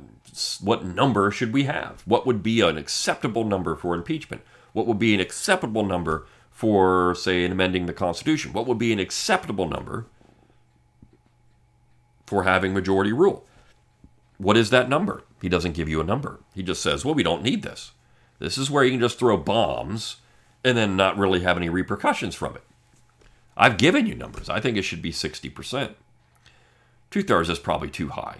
what 0.62 0.86
number 0.86 1.30
should 1.30 1.52
we 1.52 1.64
have? 1.64 2.02
What 2.06 2.24
would 2.24 2.42
be 2.42 2.62
an 2.62 2.78
acceptable 2.78 3.44
number 3.44 3.76
for 3.76 3.94
impeachment? 3.94 4.40
What 4.72 4.86
would 4.86 4.98
be 4.98 5.12
an 5.12 5.20
acceptable 5.20 5.84
number 5.84 6.26
for 6.50 7.14
say 7.14 7.44
amending 7.44 7.84
the 7.84 7.92
Constitution? 7.92 8.54
What 8.54 8.66
would 8.66 8.78
be 8.78 8.94
an 8.94 8.98
acceptable 8.98 9.68
number 9.68 10.06
for 12.32 12.44
having 12.44 12.72
majority 12.72 13.12
rule? 13.12 13.44
What 14.38 14.56
is 14.56 14.70
that 14.70 14.88
number? 14.88 15.22
He 15.42 15.50
doesn't 15.50 15.74
give 15.74 15.86
you 15.86 16.00
a 16.00 16.04
number. 16.04 16.40
He 16.54 16.62
just 16.62 16.80
says, 16.80 17.04
well, 17.04 17.14
we 17.14 17.22
don't 17.22 17.42
need 17.42 17.62
this. 17.62 17.92
This 18.38 18.56
is 18.56 18.70
where 18.70 18.82
you 18.82 18.92
can 18.92 19.00
just 19.00 19.18
throw 19.18 19.36
bombs 19.36 20.16
and 20.64 20.74
then 20.74 20.96
not 20.96 21.18
really 21.18 21.40
have 21.40 21.58
any 21.58 21.68
repercussions 21.68 22.34
from 22.34 22.56
it. 22.56 22.62
I've 23.54 23.76
given 23.76 24.06
you 24.06 24.14
numbers. 24.14 24.48
I 24.48 24.60
think 24.60 24.78
it 24.78 24.82
should 24.82 25.02
be 25.02 25.12
60%. 25.12 25.92
Two 27.10 27.22
thirds 27.22 27.50
is 27.50 27.58
probably 27.58 27.90
too 27.90 28.08
high. 28.08 28.38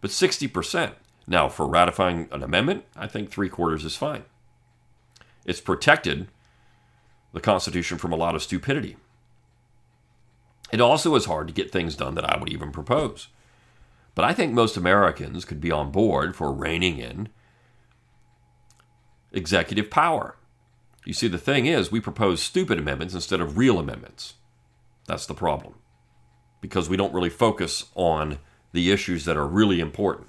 But 0.00 0.08
60%. 0.08 0.94
Now, 1.26 1.50
for 1.50 1.66
ratifying 1.66 2.28
an 2.32 2.42
amendment, 2.42 2.86
I 2.96 3.08
think 3.08 3.30
three 3.30 3.50
quarters 3.50 3.84
is 3.84 3.94
fine. 3.94 4.24
It's 5.44 5.60
protected 5.60 6.28
the 7.34 7.40
Constitution 7.40 7.98
from 7.98 8.14
a 8.14 8.16
lot 8.16 8.34
of 8.34 8.42
stupidity. 8.42 8.96
It 10.72 10.80
also 10.80 11.14
is 11.14 11.26
hard 11.26 11.48
to 11.48 11.54
get 11.54 11.70
things 11.70 11.94
done 11.94 12.14
that 12.14 12.28
I 12.28 12.38
would 12.38 12.50
even 12.50 12.72
propose. 12.72 13.28
But 14.14 14.24
I 14.24 14.32
think 14.32 14.52
most 14.52 14.76
Americans 14.76 15.44
could 15.44 15.60
be 15.60 15.70
on 15.70 15.92
board 15.92 16.34
for 16.34 16.52
reining 16.52 16.98
in 16.98 17.28
executive 19.32 19.90
power. 19.90 20.36
You 21.04 21.12
see, 21.12 21.28
the 21.28 21.38
thing 21.38 21.66
is, 21.66 21.92
we 21.92 22.00
propose 22.00 22.42
stupid 22.42 22.78
amendments 22.78 23.14
instead 23.14 23.40
of 23.40 23.58
real 23.58 23.78
amendments. 23.78 24.34
That's 25.06 25.26
the 25.26 25.34
problem. 25.34 25.74
Because 26.60 26.88
we 26.88 26.96
don't 26.96 27.14
really 27.14 27.30
focus 27.30 27.86
on 27.94 28.38
the 28.72 28.90
issues 28.90 29.24
that 29.24 29.36
are 29.36 29.46
really 29.46 29.80
important. 29.80 30.28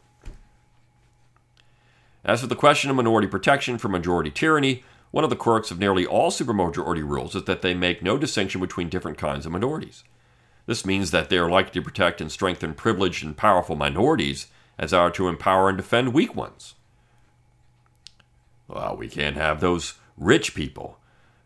As 2.25 2.41
for 2.41 2.47
the 2.47 2.56
question 2.56 2.89
of 2.89 2.95
minority 2.95 3.27
protection 3.27 3.77
from 3.77 3.91
majority 3.91 4.32
tyranny, 4.32 4.84
one 5.12 5.23
of 5.23 5.29
the 5.29 5.36
quirks 5.36 5.71
of 5.71 5.79
nearly 5.79 6.06
all 6.06 6.32
supermajority 6.32 7.08
rules 7.08 7.36
is 7.36 7.43
that 7.43 7.62
they 7.62 7.73
make 7.73 8.01
no 8.01 8.17
distinction 8.17 8.60
between 8.60 8.89
different 8.89 9.17
kinds 9.17 9.45
of 9.45 9.51
minorities. 9.51 10.03
This 10.65 10.86
means 10.86 11.12
that 11.12 11.30
they 11.30 11.38
are 11.38 11.49
likely 11.49 11.73
to 11.73 11.82
protect 11.82 12.21
and 12.21 12.32
strengthen 12.32 12.73
privileged 12.73 13.23
and 13.23 13.36
powerful 13.36 13.76
minorities 13.76 14.47
as 14.78 14.93
are 14.93 15.12
to 15.12 15.28
empower 15.28 15.69
and 15.69 15.78
defend 15.78 16.13
weak 16.13 16.36
ones. 16.36 16.76
Well, 18.67 18.95
we 18.95 19.08
can't 19.08 19.36
have 19.36 19.60
those 19.60 19.95
rich 20.17 20.56
people 20.56 20.97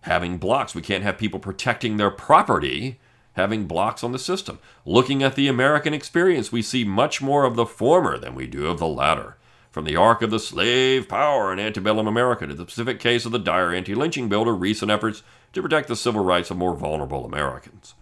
having 0.01 0.37
blocks. 0.37 0.75
We 0.75 0.81
can't 0.81 1.03
have 1.03 1.17
people 1.17 1.39
protecting 1.39 1.97
their 1.97 2.11
property 2.11 2.99
having 3.33 3.67
blocks 3.67 4.03
on 4.03 4.11
the 4.11 4.19
system. 4.19 4.59
Looking 4.85 5.21
at 5.21 5.35
the 5.35 5.47
American 5.47 5.93
experience, 5.93 6.51
we 6.51 6.61
see 6.61 6.83
much 6.83 7.21
more 7.21 7.45
of 7.45 7.55
the 7.55 7.67
former 7.67 8.17
than 8.17 8.33
we 8.33 8.47
do 8.47 8.67
of 8.67 8.79
the 8.79 8.87
latter. 8.87 9.37
From 9.69 9.85
the 9.85 9.95
arc 9.95 10.23
of 10.23 10.31
the 10.31 10.39
slave 10.39 11.07
power 11.07 11.53
in 11.53 11.59
antebellum 11.59 12.07
America 12.07 12.47
to 12.47 12.55
the 12.55 12.63
specific 12.63 12.99
case 12.99 13.25
of 13.25 13.31
the 13.31 13.37
Dyer 13.37 13.73
anti 13.73 13.93
lynching 13.93 14.27
bill 14.27 14.45
to 14.45 14.51
recent 14.51 14.89
efforts 14.89 15.21
to 15.53 15.61
protect 15.61 15.87
the 15.87 15.95
civil 15.95 16.23
rights 16.23 16.49
of 16.49 16.57
more 16.57 16.75
vulnerable 16.75 17.25
Americans. 17.25 17.93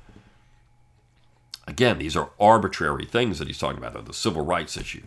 Again, 1.67 1.97
these 1.97 2.15
are 2.15 2.32
arbitrary 2.39 3.06
things 3.06 3.39
that 3.39 3.47
he's 3.47 3.58
talking 3.58 3.84
about, 3.84 4.06
the 4.06 4.13
civil 4.13 4.45
rights 4.45 4.78
issue. 4.78 5.04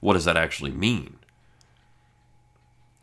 What 0.00 0.14
does 0.14 0.24
that 0.24 0.36
actually 0.36 0.72
mean? 0.72 1.18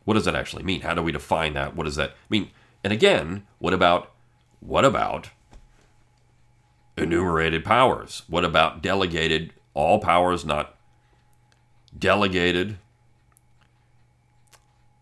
What 0.03 0.15
does 0.15 0.25
that 0.25 0.35
actually 0.35 0.63
mean? 0.63 0.81
How 0.81 0.93
do 0.93 1.01
we 1.01 1.11
define 1.11 1.53
that? 1.53 1.75
What 1.75 1.85
does 1.85 1.95
that 1.95 2.15
mean? 2.29 2.51
And 2.83 2.93
again, 2.93 3.45
what 3.59 3.73
about 3.73 4.13
what 4.59 4.85
about 4.85 5.29
enumerated 6.97 7.63
powers? 7.63 8.23
What 8.27 8.43
about 8.43 8.81
delegated 8.81 9.53
all 9.73 9.99
powers 9.99 10.45
not 10.45 10.75
delegated? 11.97 12.77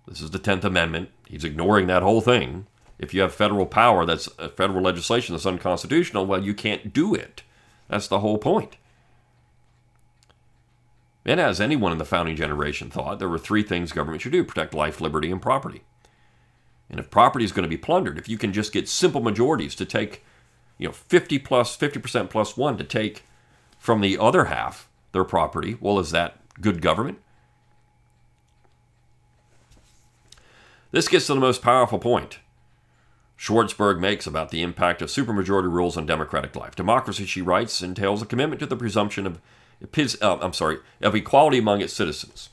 This 0.07 0.21
is 0.21 0.31
the 0.31 0.39
10th 0.39 0.63
Amendment. 0.63 1.09
He's 1.27 1.43
ignoring 1.43 1.87
that 1.87 2.03
whole 2.03 2.21
thing. 2.21 2.67
If 2.97 3.13
you 3.13 3.21
have 3.21 3.33
federal 3.33 3.65
power 3.65 4.05
that's 4.05 4.29
uh, 4.39 4.49
federal 4.49 4.81
legislation 4.81 5.33
that's 5.33 5.45
unconstitutional, 5.45 6.25
well, 6.25 6.43
you 6.43 6.53
can't 6.53 6.93
do 6.93 7.13
it. 7.13 7.43
That's 7.87 8.07
the 8.07 8.19
whole 8.19 8.37
point. 8.37 8.77
And 11.25 11.39
as 11.39 11.59
anyone 11.59 11.91
in 11.91 11.97
the 11.97 12.05
founding 12.05 12.35
generation 12.35 12.89
thought, 12.89 13.19
there 13.19 13.29
were 13.29 13.39
three 13.39 13.63
things 13.63 13.91
government 13.91 14.21
should 14.21 14.31
do 14.31 14.43
protect 14.43 14.73
life, 14.73 15.01
liberty, 15.01 15.31
and 15.31 15.41
property. 15.41 15.83
And 16.89 16.99
if 16.99 17.09
property 17.09 17.43
is 17.43 17.51
going 17.51 17.63
to 17.63 17.69
be 17.69 17.77
plundered, 17.77 18.19
if 18.19 18.29
you 18.29 18.37
can 18.37 18.53
just 18.53 18.71
get 18.71 18.87
simple 18.87 19.21
majorities 19.21 19.73
to 19.75 19.85
take, 19.85 20.23
you 20.77 20.87
know, 20.87 20.93
50 20.93 21.39
plus, 21.39 21.75
50% 21.75 22.29
plus 22.29 22.55
one 22.55 22.77
to 22.77 22.83
take 22.83 23.23
from 23.79 24.01
the 24.01 24.19
other 24.19 24.45
half 24.45 24.87
their 25.13 25.23
property, 25.23 25.77
well, 25.79 25.97
is 25.97 26.11
that 26.11 26.37
good 26.61 26.81
government? 26.81 27.19
This 30.91 31.07
gets 31.07 31.25
to 31.27 31.33
the 31.33 31.39
most 31.39 31.61
powerful 31.63 31.99
point 31.99 32.39
Schwartzberg 33.37 33.99
makes 33.99 34.25
about 34.25 34.49
the 34.49 34.61
impact 34.61 35.01
of 35.01 35.09
supermajority 35.09 35.71
rules 35.71 35.97
on 35.97 36.05
democratic 36.05 36.55
life. 36.55 36.75
Democracy, 36.75 37.25
she 37.25 37.41
writes, 37.41 37.81
entails 37.81 38.21
a 38.21 38.25
commitment 38.25 38.59
to 38.59 38.65
the 38.65 38.77
presumption 38.77 39.27
of 39.27 39.41
uh, 40.21 40.37
I'm 40.41 40.53
sorry, 40.53 40.77
of 41.01 41.15
equality 41.15 41.57
among 41.57 41.81
its 41.81 41.93
citizens. 41.93 42.49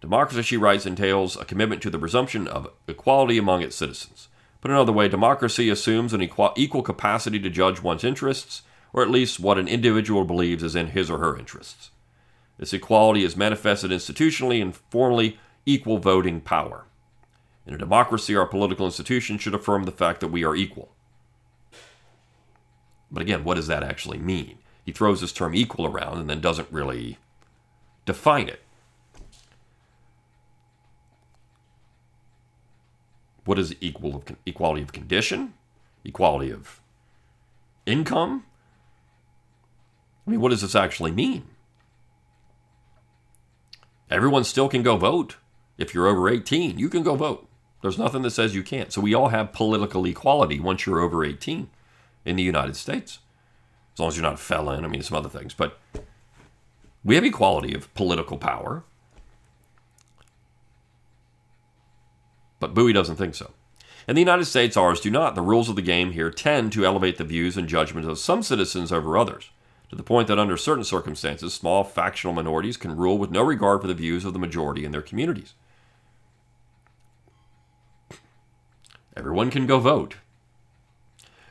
Democracy, 0.00 0.42
she 0.42 0.56
writes, 0.56 0.86
entails 0.86 1.36
a 1.36 1.44
commitment 1.44 1.82
to 1.82 1.90
the 1.90 1.98
presumption 1.98 2.46
of 2.46 2.70
equality 2.86 3.38
among 3.38 3.62
its 3.62 3.76
citizens. 3.76 4.28
Put 4.60 4.70
another 4.70 4.92
way, 4.92 5.08
democracy 5.08 5.68
assumes 5.68 6.12
an 6.12 6.22
equal, 6.22 6.52
equal 6.56 6.82
capacity 6.82 7.38
to 7.40 7.50
judge 7.50 7.82
one's 7.82 8.04
interests, 8.04 8.62
or 8.92 9.02
at 9.02 9.10
least 9.10 9.40
what 9.40 9.58
an 9.58 9.68
individual 9.68 10.24
believes 10.24 10.62
is 10.62 10.76
in 10.76 10.88
his 10.88 11.10
or 11.10 11.18
her 11.18 11.36
interests. 11.36 11.90
This 12.58 12.72
equality 12.72 13.24
is 13.24 13.36
manifested 13.36 13.90
institutionally 13.90 14.60
and 14.60 14.76
formally 14.76 15.38
equal 15.66 15.98
voting 15.98 16.40
power. 16.40 16.84
In 17.70 17.76
a 17.76 17.78
democracy, 17.78 18.34
our 18.34 18.46
political 18.46 18.84
institutions 18.84 19.40
should 19.40 19.54
affirm 19.54 19.84
the 19.84 19.92
fact 19.92 20.18
that 20.18 20.32
we 20.32 20.44
are 20.44 20.56
equal. 20.56 20.90
But 23.12 23.22
again, 23.22 23.44
what 23.44 23.54
does 23.54 23.68
that 23.68 23.84
actually 23.84 24.18
mean? 24.18 24.58
He 24.84 24.90
throws 24.90 25.20
this 25.20 25.32
term 25.32 25.54
equal 25.54 25.86
around 25.86 26.18
and 26.18 26.28
then 26.28 26.40
doesn't 26.40 26.66
really 26.72 27.18
define 28.06 28.48
it. 28.48 28.60
What 33.44 33.56
is 33.56 33.76
equal 33.80 34.16
of 34.16 34.36
equality 34.44 34.82
of 34.82 34.92
condition? 34.92 35.54
Equality 36.04 36.50
of 36.50 36.80
income? 37.86 38.46
I 40.26 40.30
mean, 40.32 40.40
what 40.40 40.48
does 40.48 40.62
this 40.62 40.74
actually 40.74 41.12
mean? 41.12 41.44
Everyone 44.10 44.42
still 44.42 44.68
can 44.68 44.82
go 44.82 44.96
vote. 44.96 45.36
If 45.78 45.94
you're 45.94 46.08
over 46.08 46.28
18, 46.28 46.76
you 46.76 46.88
can 46.88 47.04
go 47.04 47.14
vote. 47.14 47.46
There's 47.82 47.98
nothing 47.98 48.22
that 48.22 48.30
says 48.30 48.54
you 48.54 48.62
can't. 48.62 48.92
So 48.92 49.00
we 49.00 49.14
all 49.14 49.28
have 49.28 49.52
political 49.52 50.04
equality 50.06 50.60
once 50.60 50.84
you're 50.84 51.00
over 51.00 51.24
18 51.24 51.70
in 52.24 52.36
the 52.36 52.42
United 52.42 52.76
States. 52.76 53.20
As 53.94 54.00
long 54.00 54.08
as 54.08 54.16
you're 54.16 54.22
not 54.22 54.34
a 54.34 54.38
felon, 54.38 54.84
I 54.84 54.88
mean, 54.88 55.02
some 55.02 55.16
other 55.16 55.28
things. 55.28 55.54
But 55.54 55.78
we 57.04 57.14
have 57.14 57.24
equality 57.24 57.74
of 57.74 57.92
political 57.94 58.36
power. 58.36 58.84
But 62.58 62.74
Bouie 62.74 62.92
doesn't 62.92 63.16
think 63.16 63.34
so. 63.34 63.52
In 64.06 64.14
the 64.14 64.20
United 64.20 64.44
States, 64.44 64.76
ours 64.76 65.00
do 65.00 65.10
not. 65.10 65.34
The 65.34 65.42
rules 65.42 65.68
of 65.68 65.76
the 65.76 65.82
game 65.82 66.12
here 66.12 66.30
tend 66.30 66.72
to 66.72 66.84
elevate 66.84 67.16
the 67.16 67.24
views 67.24 67.56
and 67.56 67.68
judgments 67.68 68.08
of 68.08 68.18
some 68.18 68.42
citizens 68.42 68.92
over 68.92 69.16
others, 69.16 69.50
to 69.88 69.96
the 69.96 70.02
point 70.02 70.28
that 70.28 70.38
under 70.38 70.56
certain 70.56 70.84
circumstances, 70.84 71.54
small 71.54 71.84
factional 71.84 72.34
minorities 72.34 72.76
can 72.76 72.96
rule 72.96 73.18
with 73.18 73.30
no 73.30 73.42
regard 73.42 73.80
for 73.80 73.86
the 73.86 73.94
views 73.94 74.24
of 74.24 74.32
the 74.32 74.38
majority 74.38 74.84
in 74.84 74.92
their 74.92 75.02
communities. 75.02 75.54
Everyone 79.20 79.50
can 79.50 79.66
go 79.66 79.78
vote. 79.78 80.14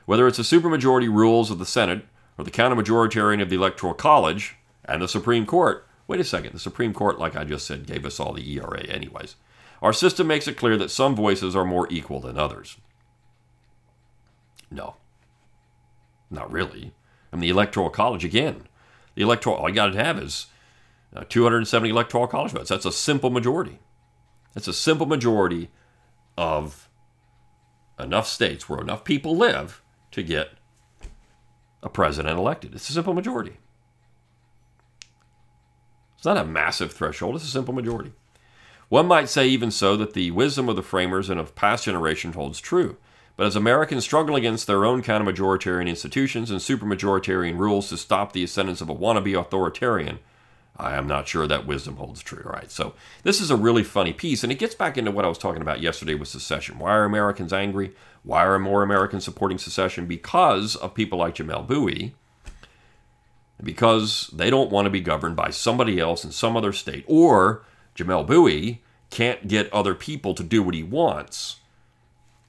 Whether 0.07 0.26
it's 0.28 0.38
the 0.38 0.43
supermajority 0.43 1.07
rules 1.07 1.51
of 1.51 1.59
the 1.59 1.67
Senate 1.67 2.03
or 2.36 2.43
the 2.43 2.49
counter-majoritarian 2.49 3.43
of 3.43 3.51
the 3.51 3.57
Electoral 3.57 3.93
College 3.93 4.55
and 4.86 5.03
the 5.03 5.07
Supreme 5.07 5.45
Court. 5.45 5.86
Wait 6.07 6.20
a 6.20 6.24
second, 6.24 6.53
the 6.53 6.59
Supreme 6.59 6.95
Court, 6.95 7.20
like 7.20 7.36
I 7.36 7.43
just 7.43 7.67
said, 7.67 7.86
gave 7.86 8.07
us 8.07 8.20
all 8.20 8.34
the 8.34 8.57
ERA 8.57 8.82
anyways. 8.86 9.36
Our 9.84 9.93
system 9.93 10.26
makes 10.26 10.47
it 10.47 10.57
clear 10.57 10.78
that 10.78 10.89
some 10.89 11.15
voices 11.15 11.55
are 11.55 11.63
more 11.63 11.88
equal 11.91 12.20
than 12.20 12.39
others. 12.39 12.78
No. 14.72 14.95
Not 16.32 16.51
really. 16.51 16.93
I 17.32 17.36
mean, 17.36 17.41
the 17.41 17.49
Electoral 17.49 17.91
College, 17.91 18.26
again, 18.26 18.63
the 19.13 19.22
Electoral, 19.22 19.57
all 19.57 19.70
you 19.70 19.76
got 19.76 19.93
to 19.93 20.03
have 20.03 20.17
is 20.17 20.47
uh, 21.15 21.24
270 21.30 21.88
Electoral 21.91 22.26
College 22.26 22.53
votes. 22.53 22.70
That's 22.70 22.86
a 22.86 22.91
simple 22.91 23.30
majority. 23.30 23.78
That's 24.55 24.67
a 24.67 24.74
simple 24.74 25.05
majority 25.05 25.70
of 26.36 26.88
enough 28.00 28.28
states 28.28 28.68
where 28.68 28.82
enough 28.82 29.04
people 29.04 29.36
live 29.36 29.82
to 30.12 30.24
get 30.24 30.50
a 31.84 31.89
president 31.89 32.38
elected. 32.38 32.74
It's 32.76 32.89
a 32.89 32.93
simple 32.93 33.14
majority. 33.14 33.58
It's 36.18 36.26
not 36.26 36.38
a 36.38 36.45
massive 36.45 36.91
threshold, 36.91 37.36
it's 37.36 37.45
a 37.45 37.47
simple 37.47 37.74
majority. 37.74 38.12
One 38.89 39.06
might 39.06 39.30
say, 39.30 39.47
even 39.47 39.72
so, 39.72 39.95
that 39.97 40.14
the 40.14 40.32
wisdom 40.32 40.68
of 40.68 40.76
the 40.76 40.82
framers 40.82 41.30
and 41.30 41.39
of 41.39 41.56
past 41.56 41.86
generations 41.86 42.36
holds 42.36 42.60
true. 42.60 42.97
But 43.38 43.45
as 43.45 43.56
Americans 43.56 44.04
struggle 44.04 44.36
against 44.36 44.68
their 44.68 44.84
own 44.84 45.02
kind 45.02 45.26
of 45.26 45.34
majoritarian 45.34 45.88
institutions 45.88 46.52
and 46.52 46.60
supermajoritarian 46.60 47.58
rules 47.58 47.88
to 47.88 47.97
stop 47.97 48.34
the 48.34 48.43
ascendance 48.43 48.82
of 48.82 48.89
a 48.89 48.95
wannabe 48.95 49.39
authoritarian, 49.39 50.20
I 50.80 50.95
am 50.95 51.07
not 51.07 51.27
sure 51.27 51.45
that 51.45 51.67
wisdom 51.67 51.97
holds 51.97 52.21
true. 52.21 52.43
Right, 52.43 52.71
so 52.71 52.93
this 53.23 53.41
is 53.41 53.51
a 53.51 53.55
really 53.55 53.84
funny 53.84 54.13
piece, 54.13 54.43
and 54.43 54.51
it 54.51 54.59
gets 54.59 54.75
back 54.75 54.97
into 54.97 55.11
what 55.11 55.25
I 55.25 55.30
was 55.30 55.38
talking 55.38 55.61
about 55.61 55.82
yesterday 55.82 56.15
with 56.15 56.30
secession. 56.30 56.80
Why 56.80 56.91
are 56.91 57.03
Americans 57.03 57.53
angry? 57.53 57.93
Why 58.23 58.45
are 58.45 58.59
more 58.59 58.84
Americans 58.84 59.23
supporting 59.23 59.57
secession? 59.57 60.05
Because 60.05 60.75
of 60.75 60.93
people 60.93 61.19
like 61.19 61.36
Jamelle 61.36 61.67
Bouie, 61.67 62.13
because 63.61 64.30
they 64.34 64.49
don't 64.49 64.71
want 64.71 64.86
to 64.86 64.89
be 64.89 65.01
governed 65.01 65.36
by 65.36 65.49
somebody 65.49 65.99
else 65.99 66.23
in 66.23 66.32
some 66.32 66.55
other 66.55 66.71
state, 66.73 67.03
or 67.07 67.63
Jamelle 67.95 68.25
Bouie 68.25 68.82
can't 69.09 69.47
get 69.47 69.71
other 69.73 69.93
people 69.93 70.34
to 70.34 70.43
do 70.43 70.63
what 70.63 70.75
he 70.75 70.84
wants. 70.84 71.57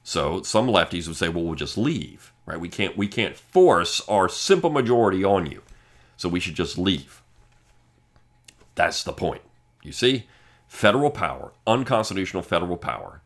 So 0.03 0.43
some 0.43 0.66
lefties 0.66 1.07
would 1.07 1.16
say, 1.16 1.28
"Well, 1.28 1.45
we'll 1.45 1.55
just 1.55 1.78
leave, 1.78 2.33
right? 2.47 2.61
We 2.61 2.68
can't 2.68 2.97
we 2.97 3.09
can't 3.09 3.37
force 3.37 4.01
our 4.09 4.28
simple 4.28 4.70
majority 4.70 5.24
on 5.24 5.51
you, 5.51 5.62
so 6.16 6.28
we 6.28 6.41
should 6.41 6.55
just 6.55 6.78
leave." 6.78 7.20
That's 8.75 9.03
the 9.03 9.12
point. 9.12 9.43
You 9.83 9.93
see, 9.93 10.27
federal 10.68 11.11
power, 11.11 11.53
unconstitutional 11.66 12.43
federal 12.43 12.77
power, 12.77 13.23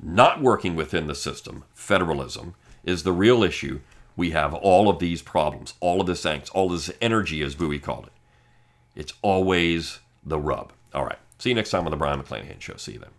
not 0.00 0.42
working 0.42 0.76
within 0.76 1.06
the 1.06 1.14
system, 1.14 1.64
federalism, 1.74 2.54
is 2.84 3.02
the 3.02 3.12
real 3.12 3.42
issue. 3.42 3.80
We 4.16 4.30
have 4.30 4.54
all 4.54 4.88
of 4.88 4.98
these 4.98 5.22
problems, 5.22 5.74
all 5.80 6.00
of 6.00 6.06
this 6.06 6.24
angst, 6.24 6.50
all 6.54 6.68
this 6.68 6.90
energy, 7.00 7.42
as 7.42 7.54
Bouie 7.54 7.82
called 7.82 8.06
it. 8.06 8.12
It's 8.94 9.12
always 9.22 10.00
the 10.24 10.38
rub. 10.38 10.72
All 10.94 11.04
right. 11.04 11.18
See 11.38 11.50
you 11.50 11.54
next 11.54 11.70
time 11.70 11.84
on 11.84 11.90
the 11.90 11.96
Brion 11.96 12.20
McClanahan 12.20 12.60
Show. 12.60 12.76
See 12.76 12.92
you 12.92 12.98
then. 12.98 13.10